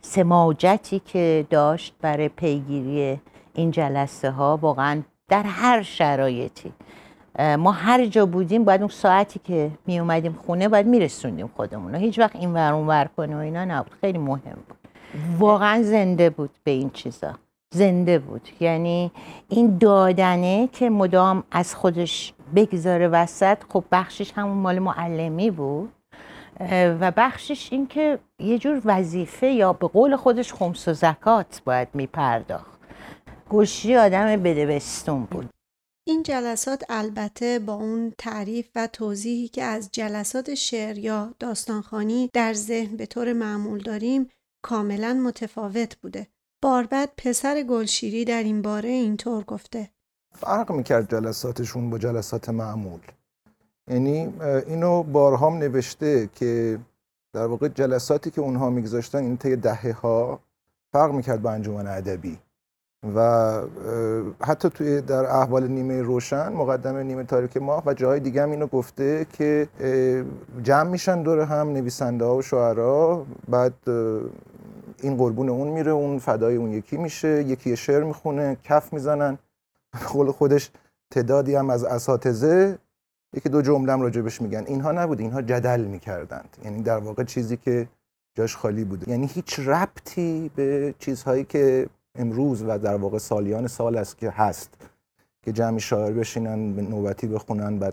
سماجتی 0.00 0.98
که 0.98 1.46
داشت 1.50 1.94
برای 2.00 2.28
پیگیری 2.28 3.20
این 3.54 3.70
جلسه 3.70 4.30
ها 4.30 4.58
واقعا 4.62 5.02
در 5.28 5.42
هر 5.42 5.82
شرایطی 5.82 6.72
ما 7.58 7.72
هر 7.72 8.06
جا 8.06 8.26
بودیم 8.26 8.64
باید 8.64 8.80
اون 8.80 8.90
ساعتی 8.90 9.40
که 9.44 9.70
می 9.86 9.98
اومدیم 9.98 10.38
خونه 10.46 10.68
باید 10.68 10.86
میرسوندیم 10.86 11.50
خودمون 11.56 11.94
هیچ 11.94 12.18
وقت 12.18 12.36
این 12.36 12.52
ور 12.52 12.72
اون 12.72 12.86
ور 12.86 13.08
کنه 13.16 13.36
و 13.36 13.38
اینا 13.38 13.64
نبود. 13.64 13.92
خیلی 14.00 14.18
مهم 14.18 14.56
بود. 14.68 14.75
واقعا 15.38 15.82
زنده 15.82 16.30
بود 16.30 16.50
به 16.64 16.70
این 16.70 16.90
چیزا. 16.90 17.34
زنده 17.74 18.18
بود. 18.18 18.48
یعنی 18.60 19.10
این 19.48 19.78
دادنه 19.78 20.68
که 20.72 20.90
مدام 20.90 21.44
از 21.50 21.74
خودش 21.74 22.34
بگذاره 22.54 23.08
وسط 23.08 23.58
خب 23.68 23.84
بخشش 23.92 24.32
همون 24.32 24.56
مال 24.56 24.78
معلمی 24.78 25.50
بود. 25.50 25.92
و 26.70 27.12
بخشش 27.16 27.72
این 27.72 27.86
که 27.86 28.18
یه 28.38 28.58
جور 28.58 28.82
وظیفه 28.84 29.46
یا 29.46 29.72
به 29.72 29.86
قول 29.86 30.16
خودش 30.16 30.52
خمس 30.52 30.88
و 30.88 30.92
زکات 30.92 31.62
باید 31.64 31.88
میپرداخت. 31.94 32.80
گوشی 33.48 33.96
آدم 33.96 34.36
بدبستون 34.36 35.24
بود. 35.24 35.48
این 36.08 36.22
جلسات 36.22 36.84
البته 36.88 37.58
با 37.58 37.74
اون 37.74 38.12
تعریف 38.18 38.68
و 38.74 38.86
توضیحی 38.86 39.48
که 39.48 39.62
از 39.62 39.88
جلسات 39.92 40.54
شعر 40.54 40.98
یا 40.98 41.34
داستانخانی 41.38 42.30
در 42.32 42.52
ذهن 42.52 42.96
به 42.96 43.06
طور 43.06 43.32
معمول 43.32 43.82
داریم 43.82 44.28
کاملا 44.66 45.14
متفاوت 45.14 45.96
بوده. 45.96 46.26
باربد 46.62 47.08
پسر 47.16 47.62
گلشیری 47.62 48.24
در 48.24 48.42
این 48.42 48.62
باره 48.62 48.88
اینطور 48.88 49.44
گفته. 49.44 49.90
فرق 50.34 50.72
می‌کرد 50.72 51.10
جلساتشون 51.10 51.90
با 51.90 51.98
جلسات 51.98 52.48
معمول. 52.48 53.00
یعنی 53.90 54.32
اینو 54.66 55.02
بارهام 55.02 55.58
نوشته 55.58 56.28
که 56.34 56.78
در 57.32 57.46
واقع 57.46 57.68
جلساتی 57.68 58.30
که 58.30 58.40
اونها 58.40 58.70
میگذاشتن 58.70 59.18
این 59.18 59.36
طی 59.36 59.56
دهه 59.56 59.92
ها 59.92 60.40
فرق 60.92 61.12
می‌کرد 61.12 61.42
با 61.42 61.50
انجمن 61.50 61.86
ادبی. 61.86 62.38
و 63.14 63.60
حتی 64.42 64.70
توی 64.70 65.00
در 65.00 65.24
احوال 65.24 65.68
نیمه 65.68 66.02
روشن 66.02 66.48
مقدمه 66.48 67.02
نیمه 67.02 67.24
تاریک 67.24 67.56
ماه 67.56 67.82
و 67.86 67.94
جای 67.94 68.20
دیگه 68.20 68.42
هم 68.42 68.50
اینو 68.50 68.66
گفته 68.66 69.26
که 69.32 69.68
جمع 70.62 70.90
میشن 70.90 71.22
دور 71.22 71.40
هم 71.40 71.72
نویسنده 71.72 72.24
ها 72.24 72.36
و 72.36 72.42
شعرا 72.42 73.26
بعد 73.48 73.74
این 75.02 75.16
قربون 75.16 75.48
اون 75.48 75.68
میره 75.68 75.92
اون 75.92 76.18
فدای 76.18 76.56
اون 76.56 76.72
یکی 76.72 76.96
میشه 76.96 77.42
یکی 77.42 77.76
شعر 77.76 78.02
می‌خونه 78.02 78.56
کف 78.64 78.92
می‌زنن. 78.92 79.38
قول 80.12 80.30
خودش 80.30 80.70
تعدادی 81.10 81.54
هم 81.54 81.70
از 81.70 81.84
اساتذه 81.84 82.78
یکی 83.34 83.48
دو 83.48 83.62
جمله 83.62 83.92
هم 83.92 84.00
راجبش 84.00 84.42
میگن. 84.42 84.64
اینها 84.66 84.92
نبود 84.92 85.20
اینها 85.20 85.42
جدل 85.42 85.80
می‌کردند. 85.80 86.56
یعنی 86.64 86.82
در 86.82 86.98
واقع 86.98 87.24
چیزی 87.24 87.56
که 87.56 87.88
جاش 88.34 88.56
خالی 88.56 88.84
بوده. 88.84 89.10
یعنی 89.10 89.26
هیچ 89.26 89.58
ربطی 89.58 90.50
به 90.56 90.94
چیزهایی 90.98 91.44
که 91.44 91.86
امروز 92.14 92.62
و 92.62 92.78
در 92.78 92.96
واقع 92.96 93.18
سالیان 93.18 93.66
سال 93.66 93.96
است 93.96 94.18
که 94.18 94.30
هست 94.30 94.74
که 95.42 95.52
جمعی 95.52 95.80
شاعر 95.80 96.12
بشینن 96.12 96.80
نوبتی 96.80 97.26
بخونن 97.26 97.78
و 97.78 97.90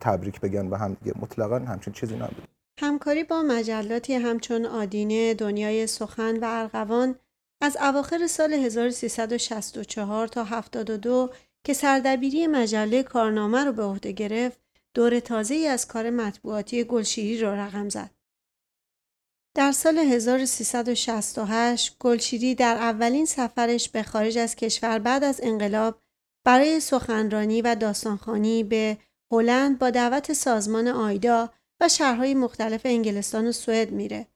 تبریک 0.00 0.40
بگن 0.40 0.70
به 0.70 0.78
هم 0.78 0.96
دیگه. 1.02 1.16
مطلقا 1.20 1.58
همچین 1.58 1.92
چیزی 1.92 2.16
نبود. 2.16 2.48
همکاری 2.80 3.24
با 3.24 3.42
مجلاتی 3.42 4.14
همچون 4.14 4.66
آدینه 4.66 5.34
دنیای 5.34 5.86
سخن 5.86 6.36
و 6.36 6.44
ارغوان 6.44 7.18
از 7.60 7.76
اواخر 7.76 8.26
سال 8.26 8.52
1364 8.52 10.28
تا 10.28 10.44
72 10.44 11.30
که 11.64 11.72
سردبیری 11.72 12.46
مجله 12.46 13.02
کارنامه 13.02 13.64
رو 13.64 13.72
به 13.72 13.82
عهده 13.82 14.12
گرفت 14.12 14.60
دور 14.94 15.20
تازه 15.20 15.54
ای 15.54 15.66
از 15.66 15.86
کار 15.86 16.10
مطبوعاتی 16.10 16.84
گلشیری 16.84 17.40
را 17.40 17.54
رقم 17.54 17.88
زد. 17.88 18.10
در 19.54 19.72
سال 19.72 19.98
1368 19.98 21.96
گلشیری 22.00 22.54
در 22.54 22.76
اولین 22.76 23.26
سفرش 23.26 23.88
به 23.88 24.02
خارج 24.02 24.38
از 24.38 24.56
کشور 24.56 24.98
بعد 24.98 25.24
از 25.24 25.40
انقلاب 25.42 26.02
برای 26.44 26.80
سخنرانی 26.80 27.62
و 27.62 27.74
داستانخانی 27.74 28.64
به 28.64 28.98
هلند 29.32 29.78
با 29.78 29.90
دعوت 29.90 30.32
سازمان 30.32 30.88
آیدا 30.88 31.50
و 31.80 31.88
شهرهای 31.88 32.34
مختلف 32.34 32.80
انگلستان 32.84 33.46
و 33.46 33.52
سوئد 33.52 33.90
میره. 33.90 34.26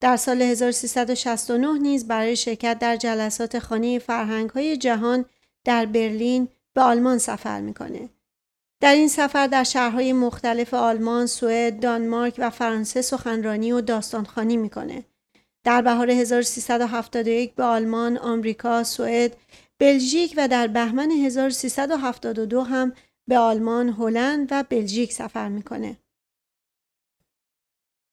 در 0.00 0.16
سال 0.16 0.42
1369 0.42 1.78
نیز 1.78 2.08
برای 2.08 2.36
شرکت 2.36 2.78
در 2.78 2.96
جلسات 2.96 3.58
خانه 3.58 3.98
فرهنگ 3.98 4.50
های 4.50 4.76
جهان 4.76 5.24
در 5.64 5.86
برلین 5.86 6.48
به 6.74 6.82
آلمان 6.82 7.18
سفر 7.18 7.60
می‌کنه. 7.60 8.08
در 8.80 8.94
این 8.94 9.08
سفر 9.08 9.46
در 9.46 9.64
شهرهای 9.64 10.12
مختلف 10.12 10.74
آلمان، 10.74 11.26
سوئد، 11.26 11.80
دانمارک 11.80 12.34
و 12.38 12.50
فرانسه 12.50 13.02
سخنرانی 13.02 13.72
و 13.72 13.80
داستانخوانی 13.80 14.56
می‌کنه. 14.56 15.04
در 15.64 15.82
بهار 15.82 16.10
1371 16.10 17.54
به 17.54 17.64
آلمان، 17.64 18.18
آمریکا، 18.18 18.84
سوئد، 18.84 19.36
بلژیک 19.78 20.34
و 20.36 20.48
در 20.48 20.66
بهمن 20.66 21.10
1372 21.10 22.62
هم 22.62 22.92
به 23.28 23.38
آلمان، 23.38 23.88
هلند 23.88 24.48
و 24.50 24.64
بلژیک 24.68 25.12
سفر 25.12 25.48
می‌کنه. 25.48 25.96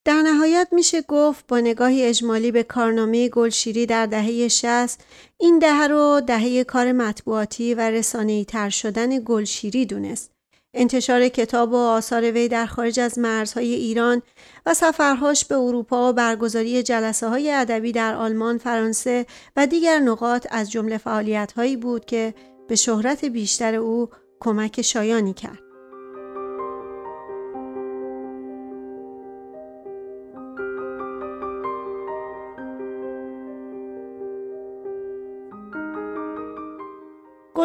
در 0.05 0.21
نهایت 0.21 0.67
میشه 0.71 1.01
گفت 1.01 1.47
با 1.47 1.59
نگاهی 1.59 2.03
اجمالی 2.03 2.51
به 2.51 2.63
کارنامه 2.63 3.29
گلشیری 3.29 3.85
در 3.85 4.05
دهه 4.05 4.47
60 4.47 4.99
این 5.37 5.59
دهه 5.59 5.87
رو 5.87 6.21
دهه 6.27 6.63
کار 6.63 6.91
مطبوعاتی 6.91 7.73
و 7.73 7.81
رسانه‌ای 7.81 8.45
تر 8.45 8.69
شدن 8.69 9.19
گلشیری 9.19 9.85
دونست. 9.85 10.31
انتشار 10.73 11.27
کتاب 11.27 11.71
و 11.71 11.75
آثار 11.75 12.31
وی 12.31 12.47
در 12.47 12.65
خارج 12.65 12.99
از 12.99 13.19
مرزهای 13.19 13.73
ایران 13.73 14.21
و 14.65 14.73
سفرهاش 14.73 15.45
به 15.45 15.55
اروپا 15.55 16.09
و 16.09 16.13
برگزاری 16.13 16.83
جلسه 16.83 17.27
های 17.27 17.51
ادبی 17.51 17.91
در 17.91 18.15
آلمان، 18.15 18.57
فرانسه 18.57 19.25
و 19.55 19.67
دیگر 19.67 19.99
نقاط 19.99 20.47
از 20.51 20.71
جمله 20.71 20.97
فعالیت 20.97 21.51
هایی 21.51 21.77
بود 21.77 22.05
که 22.05 22.33
به 22.67 22.75
شهرت 22.75 23.25
بیشتر 23.25 23.75
او 23.75 24.09
کمک 24.39 24.81
شایانی 24.81 25.33
کرد. 25.33 25.70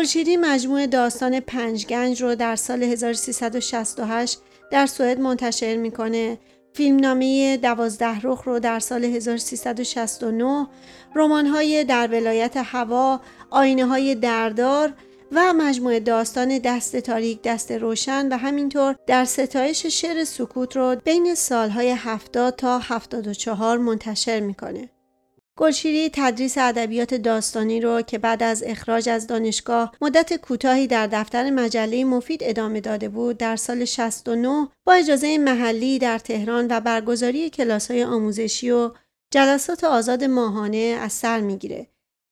گلشیری 0.06 0.36
مجموعه 0.36 0.86
داستان 0.86 1.40
پنجگنج 1.40 2.22
رو 2.22 2.34
در 2.34 2.56
سال 2.56 2.82
1368 2.82 4.38
در 4.70 4.86
سوئد 4.86 5.20
منتشر 5.20 5.76
می‌کنه 5.76 6.38
فیلمنامه 6.72 7.56
دوازده 7.56 8.20
رخ 8.20 8.42
رو 8.44 8.58
در 8.58 8.78
سال 8.78 9.04
1369 9.04 10.66
رمان‌های 11.14 11.84
در 11.84 12.06
ولایت 12.06 12.56
هوا 12.56 13.20
آینه 13.50 13.86
های 13.86 14.14
دردار 14.14 14.92
و 15.32 15.52
مجموعه 15.52 16.00
داستان 16.00 16.58
دست 16.58 16.96
تاریک 16.96 17.42
دست 17.42 17.72
روشن 17.72 18.28
و 18.28 18.36
همینطور 18.36 18.96
در 19.06 19.24
ستایش 19.24 19.86
شعر 19.86 20.24
سکوت 20.24 20.76
رو 20.76 20.96
بین 21.04 21.34
سالهای 21.34 21.90
70 21.90 22.56
تا 22.56 22.78
74 22.78 23.78
منتشر 23.78 24.40
می‌کنه. 24.40 24.88
گلشیری 25.58 26.10
تدریس 26.12 26.58
ادبیات 26.58 27.14
داستانی 27.14 27.80
رو 27.80 28.02
که 28.02 28.18
بعد 28.18 28.42
از 28.42 28.62
اخراج 28.66 29.08
از 29.08 29.26
دانشگاه 29.26 29.92
مدت 30.00 30.36
کوتاهی 30.36 30.86
در 30.86 31.06
دفتر 31.06 31.50
مجله 31.50 32.04
مفید 32.04 32.40
ادامه 32.42 32.80
داده 32.80 33.08
بود 33.08 33.38
در 33.38 33.56
سال 33.56 33.84
69 33.84 34.68
با 34.84 34.92
اجازه 34.92 35.38
محلی 35.38 35.98
در 35.98 36.18
تهران 36.18 36.66
و 36.70 36.80
برگزاری 36.80 37.50
های 37.88 38.04
آموزشی 38.04 38.70
و 38.70 38.90
جلسات 39.30 39.84
آزاد 39.84 40.24
ماهانه 40.24 40.98
از 41.00 41.12
سر 41.12 41.40
می‌گیره 41.40 41.86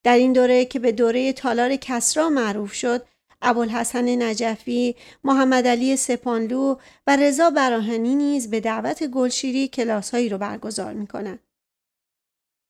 در 0.04 0.16
این 0.16 0.32
دوره 0.32 0.64
که 0.64 0.78
به 0.78 0.92
دوره 0.92 1.32
تالار 1.32 1.76
کسرا 1.76 2.28
معروف 2.28 2.72
شد 2.72 3.06
ابوالحسن 3.42 4.22
نجفی، 4.22 4.96
محمد 5.24 5.66
علی 5.66 5.96
سپانلو 5.96 6.76
و 7.06 7.16
رضا 7.16 7.50
براهنی 7.50 8.14
نیز 8.14 8.50
به 8.50 8.60
دعوت 8.60 9.04
گلشیری 9.06 9.68
کلاسهایی 9.68 10.28
رو 10.28 10.38
برگزار 10.38 10.92
می‌کنند. 10.92 11.38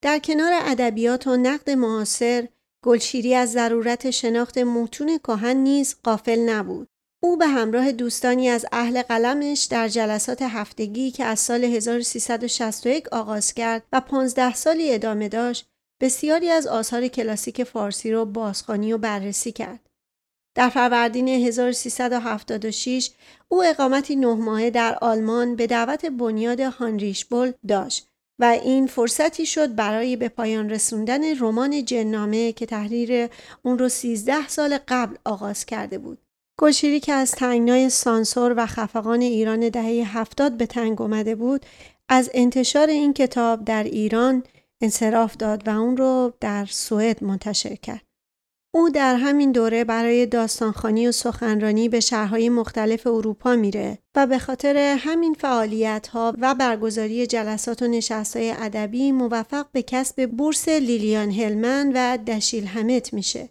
در 0.05 0.19
کنار 0.19 0.53
ادبیات 0.55 1.27
و 1.27 1.37
نقد 1.37 1.71
معاصر 1.71 2.49
گلشیری 2.85 3.35
از 3.35 3.53
ضرورت 3.53 4.11
شناخت 4.11 4.59
متون 4.59 5.19
کهن 5.19 5.57
نیز 5.57 5.97
قافل 6.03 6.39
نبود. 6.39 6.89
او 7.23 7.37
به 7.37 7.47
همراه 7.47 7.93
دوستانی 7.93 8.49
از 8.49 8.67
اهل 8.73 9.03
قلمش 9.03 9.65
در 9.65 9.89
جلسات 9.89 10.43
هفتگی 10.43 11.11
که 11.11 11.25
از 11.25 11.41
سال 11.41 11.65
1361 11.65 13.09
آغاز 13.09 13.55
کرد 13.55 13.83
و 13.93 14.01
15 14.01 14.55
سالی 14.55 14.93
ادامه 14.93 15.29
داشت 15.29 15.67
بسیاری 16.03 16.51
از 16.51 16.67
آثار 16.67 17.09
کلاسیک 17.09 17.65
فارسی 17.65 18.11
را 18.11 18.25
بازخوانی 18.25 18.93
و 18.93 18.99
بررسی 18.99 19.53
کرد. 19.53 19.81
در 20.57 20.69
فروردین 20.69 21.29
1376 21.29 23.11
او 23.49 23.65
اقامتی 23.65 24.17
نه 24.17 24.35
ماهه 24.35 24.71
در 24.71 24.99
آلمان 25.01 25.57
به 25.57 25.67
دعوت 25.67 26.07
بنیاد 26.07 26.61
هانریشبول 26.61 27.53
داشت 27.69 28.14
و 28.39 28.45
این 28.45 28.87
فرصتی 28.87 29.47
شد 29.47 29.75
برای 29.75 30.17
به 30.17 30.29
پایان 30.29 30.71
رسوندن 30.71 31.39
رمان 31.39 31.85
جنامه 31.85 32.53
که 32.53 32.67
تحریر 32.67 33.29
اون 33.63 33.79
رو 33.79 33.89
13 33.89 34.49
سال 34.49 34.79
قبل 34.89 35.17
آغاز 35.25 35.65
کرده 35.65 35.99
بود. 35.99 36.19
گلشیری 36.59 37.01
که 37.01 37.13
از 37.13 37.31
تنگنای 37.31 37.91
سانسور 37.91 38.55
و 38.57 38.67
خفقان 38.67 39.21
ایران 39.21 39.69
دهه 39.69 40.19
هفتاد 40.19 40.53
به 40.53 40.67
تنگ 40.67 41.03
اومده 41.03 41.35
بود 41.35 41.67
از 42.09 42.31
انتشار 42.35 42.87
این 42.87 43.13
کتاب 43.13 43.65
در 43.65 43.85
ایران 43.85 44.43
انصراف 44.81 45.37
داد 45.37 45.69
و 45.69 45.71
اون 45.71 45.97
رو 45.97 46.33
در 46.41 46.67
سوئد 46.67 47.25
منتشر 47.25 47.75
کرد. 47.75 48.14
او 48.77 48.91
در 48.91 49.17
همین 49.17 49.53
دوره 49.53 49.85
برای 49.85 50.27
داستانخانی 50.27 51.09
و 51.09 51.13
سخنرانی 51.13 51.89
به 51.89 52.01
شهرهای 52.01 52.49
مختلف 52.49 53.07
اروپا 53.07 53.57
میره 53.57 53.99
و 54.15 54.27
به 54.27 54.39
خاطر 54.39 54.97
همین 54.99 55.35
فعالیت 55.35 56.07
ها 56.07 56.35
و 56.39 56.55
برگزاری 56.55 57.27
جلسات 57.27 57.83
و 57.83 57.87
نشست 57.87 58.37
های 58.37 58.51
ادبی 58.51 59.13
موفق 59.13 59.67
به 59.73 59.83
کسب 59.83 60.27
بورس 60.27 60.69
لیلیان 60.69 61.31
هلمن 61.31 61.93
و 61.95 62.17
دشیل 62.17 62.67
همت 62.67 63.13
میشه. 63.13 63.49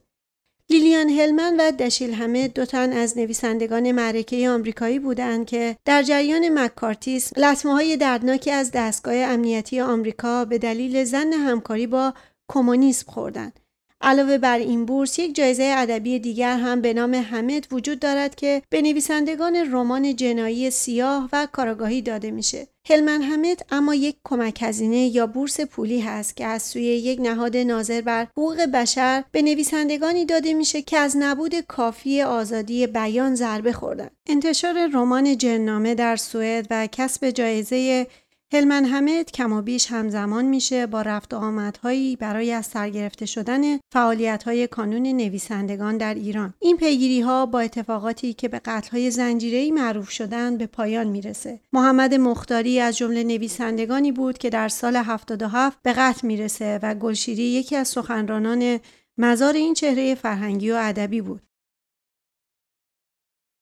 لیلیان 0.70 1.10
هلمن 1.10 1.56
و 1.60 1.72
دشیل 1.72 2.14
همت 2.14 2.54
دو 2.54 2.66
تن 2.66 2.94
از 2.94 3.18
نویسندگان 3.18 3.92
معرکه 3.92 4.50
آمریکایی 4.50 5.00
بودند 5.00 5.46
که 5.46 5.78
در 5.86 6.04
جریان 6.04 6.60
مکارتیس 6.60 7.38
لطمه 7.38 7.72
های 7.72 7.98
دردناکی 7.98 8.52
از 8.52 8.72
دستگاه 8.74 9.16
امنیتی 9.16 9.82
آمریکا 9.82 10.46
به 10.46 10.58
دلیل 10.58 11.04
زن 11.04 11.34
همکاری 11.34 11.88
با 11.88 12.14
کمونیسم 12.50 13.12
خوردند. 13.12 13.60
علاوه 14.04 14.38
بر 14.38 14.58
این 14.58 14.86
بورس 14.86 15.20
یک 15.20 15.36
جایزه 15.36 15.74
ادبی 15.78 16.20
دیگر 16.20 16.58
هم 16.58 16.82
به 16.82 16.94
نام 16.94 17.16
حمد 17.16 17.68
وجود 17.72 18.00
دارد 18.00 18.36
که 18.36 18.62
به 18.70 18.82
نویسندگان 18.82 19.56
رمان 19.72 20.16
جنایی 20.16 20.70
سیاه 20.70 21.30
و 21.34 21.48
کاراگاهی 21.52 22.02
داده 22.02 22.32
میشه. 22.32 22.68
هلمن 22.90 23.22
حمد 23.22 23.66
اما 23.72 23.96
یک 23.96 24.16
کمک 24.24 24.64
هزینه 24.64 24.98
یا 24.98 25.28
بورس 25.28 25.62
پولی 25.62 26.02
هست 26.02 26.38
که 26.38 26.46
از 26.46 26.62
سوی 26.62 26.84
یک 26.84 27.22
نهاد 27.22 27.58
ناظر 27.58 28.02
بر 28.02 28.28
حقوق 28.38 28.62
بشر 28.62 29.24
به 29.32 29.42
نویسندگانی 29.42 30.26
داده 30.26 30.54
میشه 30.54 30.82
که 30.82 30.98
از 30.98 31.18
نبود 31.18 31.60
کافی 31.60 32.22
آزادی 32.22 32.88
بیان 32.88 33.36
ضربه 33.36 33.74
خوردن. 33.74 34.10
انتشار 34.28 34.88
رمان 34.94 35.38
جنامه 35.38 35.96
در 35.96 36.16
سوئد 36.16 36.68
و 36.70 36.88
کسب 36.92 37.30
جایزه 37.30 38.08
هلمن 38.54 39.24
کم 39.24 39.54
و 39.54 39.62
بیش 39.62 39.88
همزمان 39.88 40.46
میشه 40.46 40.88
با 40.88 41.02
رفت 41.02 41.34
و 41.34 41.38
آمدهایی 41.38 42.16
برای 42.16 42.52
از 42.52 42.66
سرگرفته 42.66 43.26
شدن 43.26 43.78
فعالیت 43.94 44.44
های 44.44 44.68
کانون 44.68 45.02
نویسندگان 45.02 45.98
در 45.98 46.14
ایران. 46.14 46.54
این 46.60 46.78
پیگیری 46.78 47.22
ها 47.22 47.46
با 47.46 47.60
اتفاقاتی 47.60 48.34
که 48.34 48.48
به 48.48 48.60
قتل 48.60 48.92
های 48.92 49.12
زنجیره‌ای 49.12 49.72
معروف 49.72 50.10
شدن 50.10 50.58
به 50.58 50.66
پایان 50.66 51.08
می‌رسه. 51.08 51.60
محمد 51.74 52.14
مختاری 52.14 52.80
از 52.80 52.98
جمله 52.98 53.24
نویسندگانی 53.24 54.12
بود 54.12 54.38
که 54.38 54.50
در 54.50 54.68
سال 54.68 54.96
77 54.96 55.78
به 55.84 55.94
قتل 55.94 56.28
می‌رسه 56.28 56.80
و 56.84 56.96
گلشیری 56.96 57.44
یکی 57.44 57.76
از 57.76 57.88
سخنرانان 57.88 58.80
مزار 59.18 59.54
این 59.54 59.74
چهره 59.74 60.16
فرهنگی 60.16 60.72
و 60.72 60.76
ادبی 60.76 61.22
بود. 61.22 61.42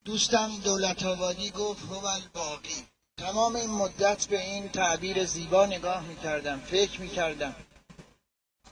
دوستم 0.06 0.50
دولت 0.64 1.04
آبادی 1.04 1.50
گفت 1.50 1.82
هو 1.86 2.02
باقی 2.34 2.91
تمام 3.22 3.56
این 3.56 3.70
مدت 3.70 4.26
به 4.26 4.42
این 4.42 4.70
تعبیر 4.70 5.26
زیبا 5.26 5.66
نگاه 5.66 6.04
می‌کردم 6.04 6.60
فکر 6.60 7.02
می‌کردم. 7.02 7.56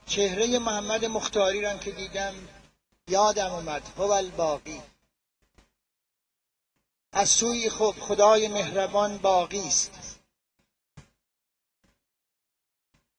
چهره 0.05 0.59
محمد 0.59 1.05
مختاری 1.05 1.61
را 1.61 1.77
که 1.77 1.91
دیدم 1.91 2.33
یادم 3.07 3.51
اومد 3.51 3.81
هو 3.97 4.11
الباقی. 4.11 4.81
از 7.11 7.29
سوی 7.29 7.69
خود 7.69 7.99
خدای 7.99 8.47
مهربان 8.47 9.17
باقی 9.17 9.67
است. 9.67 10.19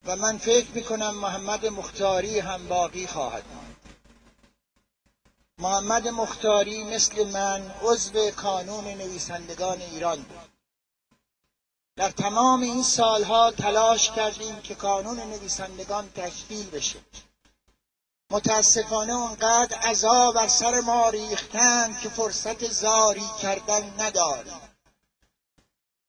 و 0.05 0.17
من 0.17 0.39
فکر 0.39 0.71
می‌کنم 0.71 1.15
محمد 1.15 1.67
مختاری 1.67 2.39
هم 2.39 2.69
باقی 2.69 3.07
خواهد 3.07 3.45
ماند. 3.55 3.77
محمد 5.59 6.09
مختاری 6.09 6.85
مثل 6.85 7.31
من 7.31 7.75
عضو 7.83 8.31
کانون 8.31 8.85
نویسندگان 8.85 9.83
ایران 9.83 10.23
بود. 10.23 10.50
در 12.01 12.11
تمام 12.11 12.63
این 12.63 12.83
سالها 12.83 13.51
تلاش 13.51 14.11
کردیم 14.11 14.61
که 14.61 14.75
کانون 14.75 15.21
نویسندگان 15.21 16.11
تشکیل 16.11 16.71
بشه. 16.71 16.99
متاسفانه 18.31 19.13
اونقدر 19.13 19.77
عذاب 19.77 20.35
بر 20.35 20.49
سر 20.49 20.81
ما 20.81 21.11
ریختند 21.11 22.01
که 22.01 22.09
فرصت 22.09 22.71
زاری 22.71 23.29
کردن 23.43 23.95
نداریم. 23.99 24.61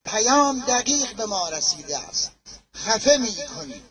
پیام 0.05 0.59
دقیق 0.59 1.15
به 1.15 1.25
ما 1.25 1.49
رسیده 1.49 1.99
است. 1.99 2.31
خفه 2.75 3.17
می 3.17 3.35
کنیم. 3.55 3.89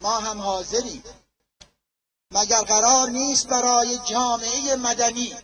ما 0.00 0.18
هم 0.18 0.40
حاضریم. 0.40 1.04
مگر 2.30 2.62
قرار 2.62 3.10
نیست 3.10 3.48
برای 3.48 3.98
جامعه 3.98 4.76
مدنی 4.76 5.34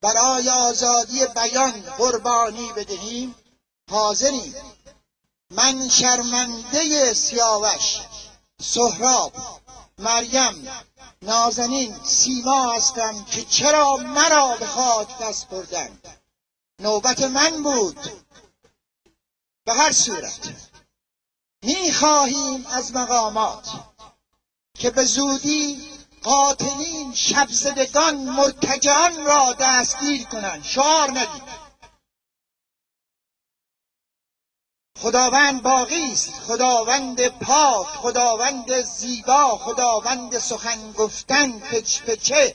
برای 0.00 0.48
آزادی 0.48 1.26
بیان 1.26 1.80
قربانی 1.80 2.72
بدهیم؟ 2.72 3.34
حاضریم 3.90 4.54
من 5.50 5.88
شرمنده 5.88 7.14
سیاوش 7.14 7.98
سهراب 8.62 9.32
مریم 9.98 10.68
نازنین 11.22 11.94
سیما 12.04 12.72
هستم 12.72 13.24
که 13.24 13.42
چرا 13.42 13.96
مرا 13.96 14.56
به 14.56 14.66
خاک 14.66 15.18
دست 15.18 15.48
بردن؟ 15.48 15.98
نوبت 16.78 17.22
من 17.22 17.62
بود. 17.62 17.98
به 19.64 19.72
هر 19.74 19.92
صورت 19.92 20.70
می‌خواهیم 21.62 22.66
از 22.66 22.96
مقامات 22.96 23.68
که 24.74 24.90
به 24.90 25.04
زودی 25.04 25.90
قاتلین 26.22 27.14
شبزدگان 27.14 28.16
مرتجعان 28.16 29.24
را 29.24 29.56
دستگیر 29.60 30.24
کنند. 30.26 30.64
شعار 30.64 31.10
ندید. 31.10 31.59
خداوند 35.02 35.62
باقی 35.62 36.12
است. 36.12 36.32
خداوند 36.46 37.28
پاک 37.28 37.86
خداوند 37.86 38.82
زیبا 38.82 39.58
خداوند 39.58 40.38
سخن 40.38 40.92
گفتن 40.92 41.58
پچ 41.58 42.00
پچه 42.00 42.54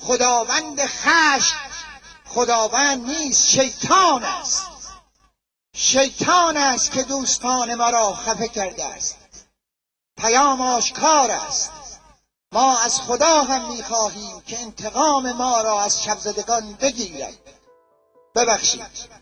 خداوند 0.00 0.86
خشم 0.86 1.56
خداوند 2.28 3.06
نیست 3.06 3.48
شیطان 3.48 4.24
است. 4.24 4.66
شیطان 5.76 6.56
است 6.56 6.92
که 6.92 7.02
دوستان 7.02 7.74
مرا 7.74 8.14
خفه 8.14 8.48
کرده 8.48 8.84
است. 8.84 9.16
پیام 10.16 10.60
آشکار 10.60 11.30
است. 11.30 11.72
ما 12.52 12.78
از 12.78 13.00
خدا 13.00 13.42
هم 13.42 13.72
می‌خواهیم 13.72 14.40
که 14.40 14.58
انتقام 14.60 15.32
ما 15.32 15.60
را 15.60 15.82
از 15.82 16.02
شبزدگان 16.02 16.72
بگیرد. 16.72 17.38
ببخشید. 18.34 19.21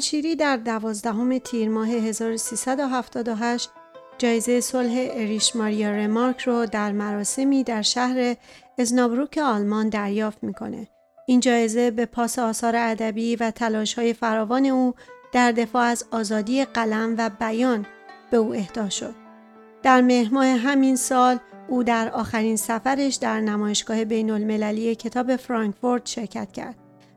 گلشیری 0.00 0.36
در 0.36 0.56
دوازدهم 0.56 1.38
تیر 1.38 1.68
ماه 1.68 1.88
1378 1.88 3.70
جایزه 4.18 4.60
صلح 4.60 5.08
اریش 5.10 5.56
ماریا 5.56 5.90
رمارک 5.90 6.40
رو 6.40 6.66
در 6.66 6.92
مراسمی 6.92 7.64
در 7.64 7.82
شهر 7.82 8.36
ازنابروک 8.78 9.38
آلمان 9.38 9.88
دریافت 9.88 10.44
می‌کنه. 10.44 10.88
این 11.26 11.40
جایزه 11.40 11.90
به 11.90 12.06
پاس 12.06 12.38
آثار 12.38 12.76
ادبی 12.76 13.36
و 13.36 13.50
تلاش 13.50 13.94
های 13.94 14.12
فراوان 14.12 14.66
او 14.66 14.94
در 15.32 15.52
دفاع 15.52 15.82
از 15.82 16.04
آزادی 16.10 16.64
قلم 16.64 17.14
و 17.18 17.30
بیان 17.40 17.86
به 18.30 18.36
او 18.36 18.54
اهدا 18.54 18.88
شد. 18.88 19.14
در 19.82 20.00
مهماه 20.00 20.46
همین 20.46 20.96
سال 20.96 21.38
او 21.68 21.82
در 21.82 22.10
آخرین 22.10 22.56
سفرش 22.56 23.14
در 23.14 23.40
نمایشگاه 23.40 24.04
بین 24.04 24.30
المللی 24.30 24.94
کتاب 24.94 25.36
فرانکفورت 25.36 26.06
شرکت 26.06 26.52
کرد 26.52 26.76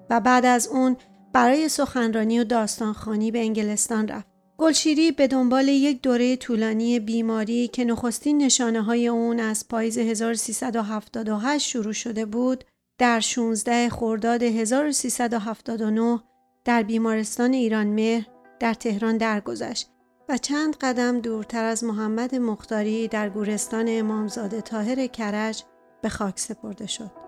و 0.10 0.20
بعد 0.20 0.46
از 0.46 0.68
اون 0.68 0.98
برای 1.34 1.70
سخنرانی 1.70 2.40
و 2.40 2.44
داستانخانی 2.44 3.32
به 3.32 3.40
انگلستان 3.40 4.08
رفت. 4.08 4.28
گلشیری 4.58 5.12
به 5.12 5.28
دنبال 5.28 5.68
یک 5.68 6.02
دوره 6.02 6.36
طولانی 6.36 7.00
بیماری 7.00 7.68
که 7.68 7.86
نخستین 7.86 8.38
نشانه 8.38 8.82
های 8.82 9.08
اون 9.08 9.40
از 9.40 9.68
پاییز 9.68 9.98
1378 9.98 11.70
شروع 11.70 11.94
شده 11.94 12.26
بود، 12.26 12.64
در 12.98 13.20
16 13.20 13.90
خرداد 13.90 14.44
1379 14.44 16.20
در 16.66 16.84
بیمارستان 16.84 17.54
ایران 17.54 17.88
مهر 17.88 18.28
در 18.60 18.74
تهران 18.74 19.18
درگذشت 19.18 19.90
و 20.30 20.38
چند 20.38 20.76
قدم 20.76 21.20
دورتر 21.20 21.64
از 21.64 21.84
محمد 21.84 22.36
مختاری 22.36 23.08
در 23.08 23.30
گورستان 23.30 23.86
امامزاده 23.90 24.62
تاهر 24.62 25.08
کرج 25.08 25.64
به 26.02 26.10
خاک 26.10 26.40
سپرده 26.40 26.88
شد. 26.88 27.23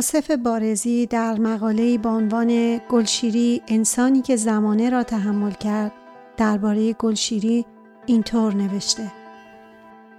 آصف 0.00 0.30
بارزی 0.30 1.06
در 1.06 1.40
مقاله 1.40 1.98
با 1.98 2.10
عنوان 2.10 2.80
گلشیری 2.88 3.62
انسانی 3.68 4.22
که 4.22 4.36
زمانه 4.36 4.90
را 4.90 5.02
تحمل 5.02 5.50
کرد 5.50 5.92
درباره 6.36 6.92
گلشیری 6.92 7.66
اینطور 8.06 8.54
نوشته 8.54 9.12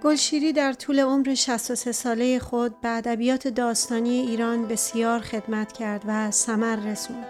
گلشیری 0.02 0.52
در 0.52 0.72
طول 0.72 1.00
عمر 1.00 1.34
63 1.34 1.92
ساله 1.92 2.38
خود 2.38 2.80
به 2.80 2.88
ادبیات 2.88 3.48
داستانی 3.48 4.10
ایران 4.10 4.68
بسیار 4.68 5.20
خدمت 5.20 5.72
کرد 5.72 6.04
و 6.06 6.30
ثمر 6.30 6.76
رسوند. 6.76 7.26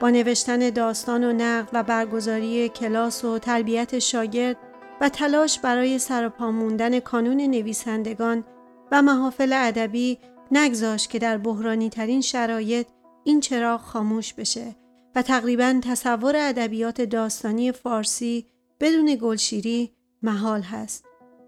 با 0.00 0.10
نوشتن 0.10 0.70
داستان 0.70 1.24
و 1.24 1.32
نقد 1.32 1.68
و 1.72 1.82
برگزاری 1.82 2.68
کلاس 2.68 3.24
و 3.24 3.38
تربیت 3.38 3.98
شاگرد 3.98 4.56
و 5.00 5.08
تلاش 5.08 5.58
برای 5.58 5.98
سرپا 5.98 6.50
موندن 6.50 7.00
کانون 7.00 7.36
نویسندگان 7.36 8.44
و 8.92 9.02
محافل 9.02 9.52
ادبی 9.52 10.18
نگذاشت 10.54 11.10
که 11.10 11.18
در 11.18 11.38
بحرانی 11.38 11.90
ترین 11.90 12.20
شرایط 12.20 12.86
این 13.24 13.40
چراغ 13.40 13.80
خاموش 13.80 14.34
بشه 14.34 14.76
و 15.14 15.22
تقریبا 15.22 15.80
تصور 15.84 16.36
ادبیات 16.36 17.00
داستانی 17.00 17.72
فارسی 17.72 18.46
بدون 18.80 19.18
گلشیری 19.20 19.92
محال 20.22 20.62
هست. 20.62 21.04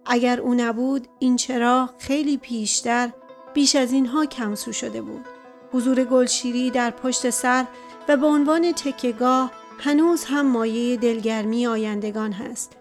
اگر 0.06 0.40
او 0.40 0.54
نبود 0.54 1.08
این 1.18 1.36
چراغ 1.36 1.90
خیلی 1.98 2.36
پیشتر 2.36 3.10
بیش 3.54 3.76
از 3.76 3.92
اینها 3.92 4.26
کمسو 4.26 4.72
شده 4.72 5.02
بود. 5.02 5.24
حضور 5.72 6.04
گلشیری 6.04 6.70
در 6.70 6.90
پشت 6.90 7.30
سر 7.30 7.66
و 8.08 8.16
به 8.16 8.26
عنوان 8.26 8.72
تکگاه 8.72 9.52
هنوز 9.78 10.24
هم 10.24 10.46
مایه 10.46 10.96
دلگرمی 10.96 11.66
آیندگان 11.66 12.32
هست. 12.32 12.76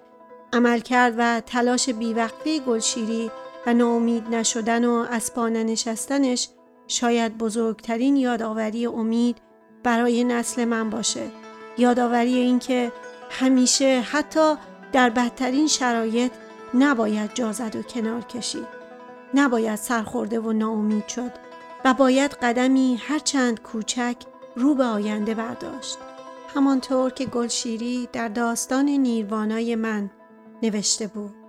عملکرد 0.53 1.15
و 1.17 1.41
تلاش 1.45 1.89
بیوقفه 1.89 2.59
گلشیری 2.59 3.31
و 3.65 3.73
ناامید 3.73 4.35
نشدن 4.35 4.85
و 4.85 5.05
از 5.11 5.33
پا 5.33 5.49
نشستنش 5.49 6.49
شاید 6.87 7.37
بزرگترین 7.37 8.15
یادآوری 8.15 8.85
امید 8.85 9.37
برای 9.83 10.23
نسل 10.23 10.65
من 10.65 10.89
باشه. 10.89 11.27
یادآوری 11.77 12.35
اینکه 12.35 12.91
همیشه 13.29 14.01
حتی 14.11 14.55
در 14.91 15.09
بدترین 15.09 15.67
شرایط 15.67 16.31
نباید 16.73 17.33
جازد 17.33 17.75
و 17.75 17.81
کنار 17.81 18.21
کشید. 18.21 18.67
نباید 19.33 19.75
سرخورده 19.75 20.39
و 20.39 20.53
ناامید 20.53 21.07
شد 21.07 21.31
و 21.85 21.93
باید 21.93 22.31
قدمی 22.31 22.99
هرچند 23.07 23.61
کوچک 23.61 24.15
رو 24.55 24.75
به 24.75 24.83
آینده 24.83 25.33
برداشت. 25.33 25.97
همانطور 26.55 27.09
که 27.11 27.25
گلشیری 27.25 28.09
در 28.13 28.27
داستان 28.27 28.85
نیروانای 28.85 29.75
من 29.75 30.09
نوشته 30.63 31.07
بود. 31.07 31.42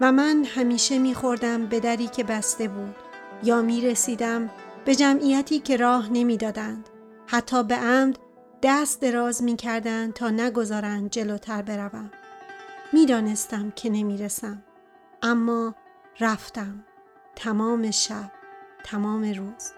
و 0.00 0.12
من 0.12 0.44
همیشه 0.44 0.98
میخوردم 0.98 1.66
به 1.66 1.80
دری 1.80 2.06
که 2.06 2.24
بسته 2.24 2.68
بود 2.68 2.94
یا 3.42 3.62
می 3.62 3.80
رسیدم 3.80 4.50
به 4.84 4.94
جمعیتی 4.94 5.58
که 5.58 5.76
راه 5.76 6.12
نمی‌دادند. 6.12 6.88
حتی 7.26 7.64
به 7.64 7.74
عمد 7.74 8.18
دست 8.62 9.00
دراز 9.00 9.42
می 9.42 9.56
کردن 9.56 10.12
تا 10.12 10.30
نگذارند 10.30 11.10
جلوتر 11.10 11.62
بروم. 11.62 12.10
می‌دانستم 12.92 13.70
که 13.70 13.90
نمی‌رسم 13.90 14.62
اما 15.22 15.74
رفتم 16.20 16.84
تمام 17.36 17.90
شب 17.90 18.32
تمام 18.84 19.32
روز 19.32 19.72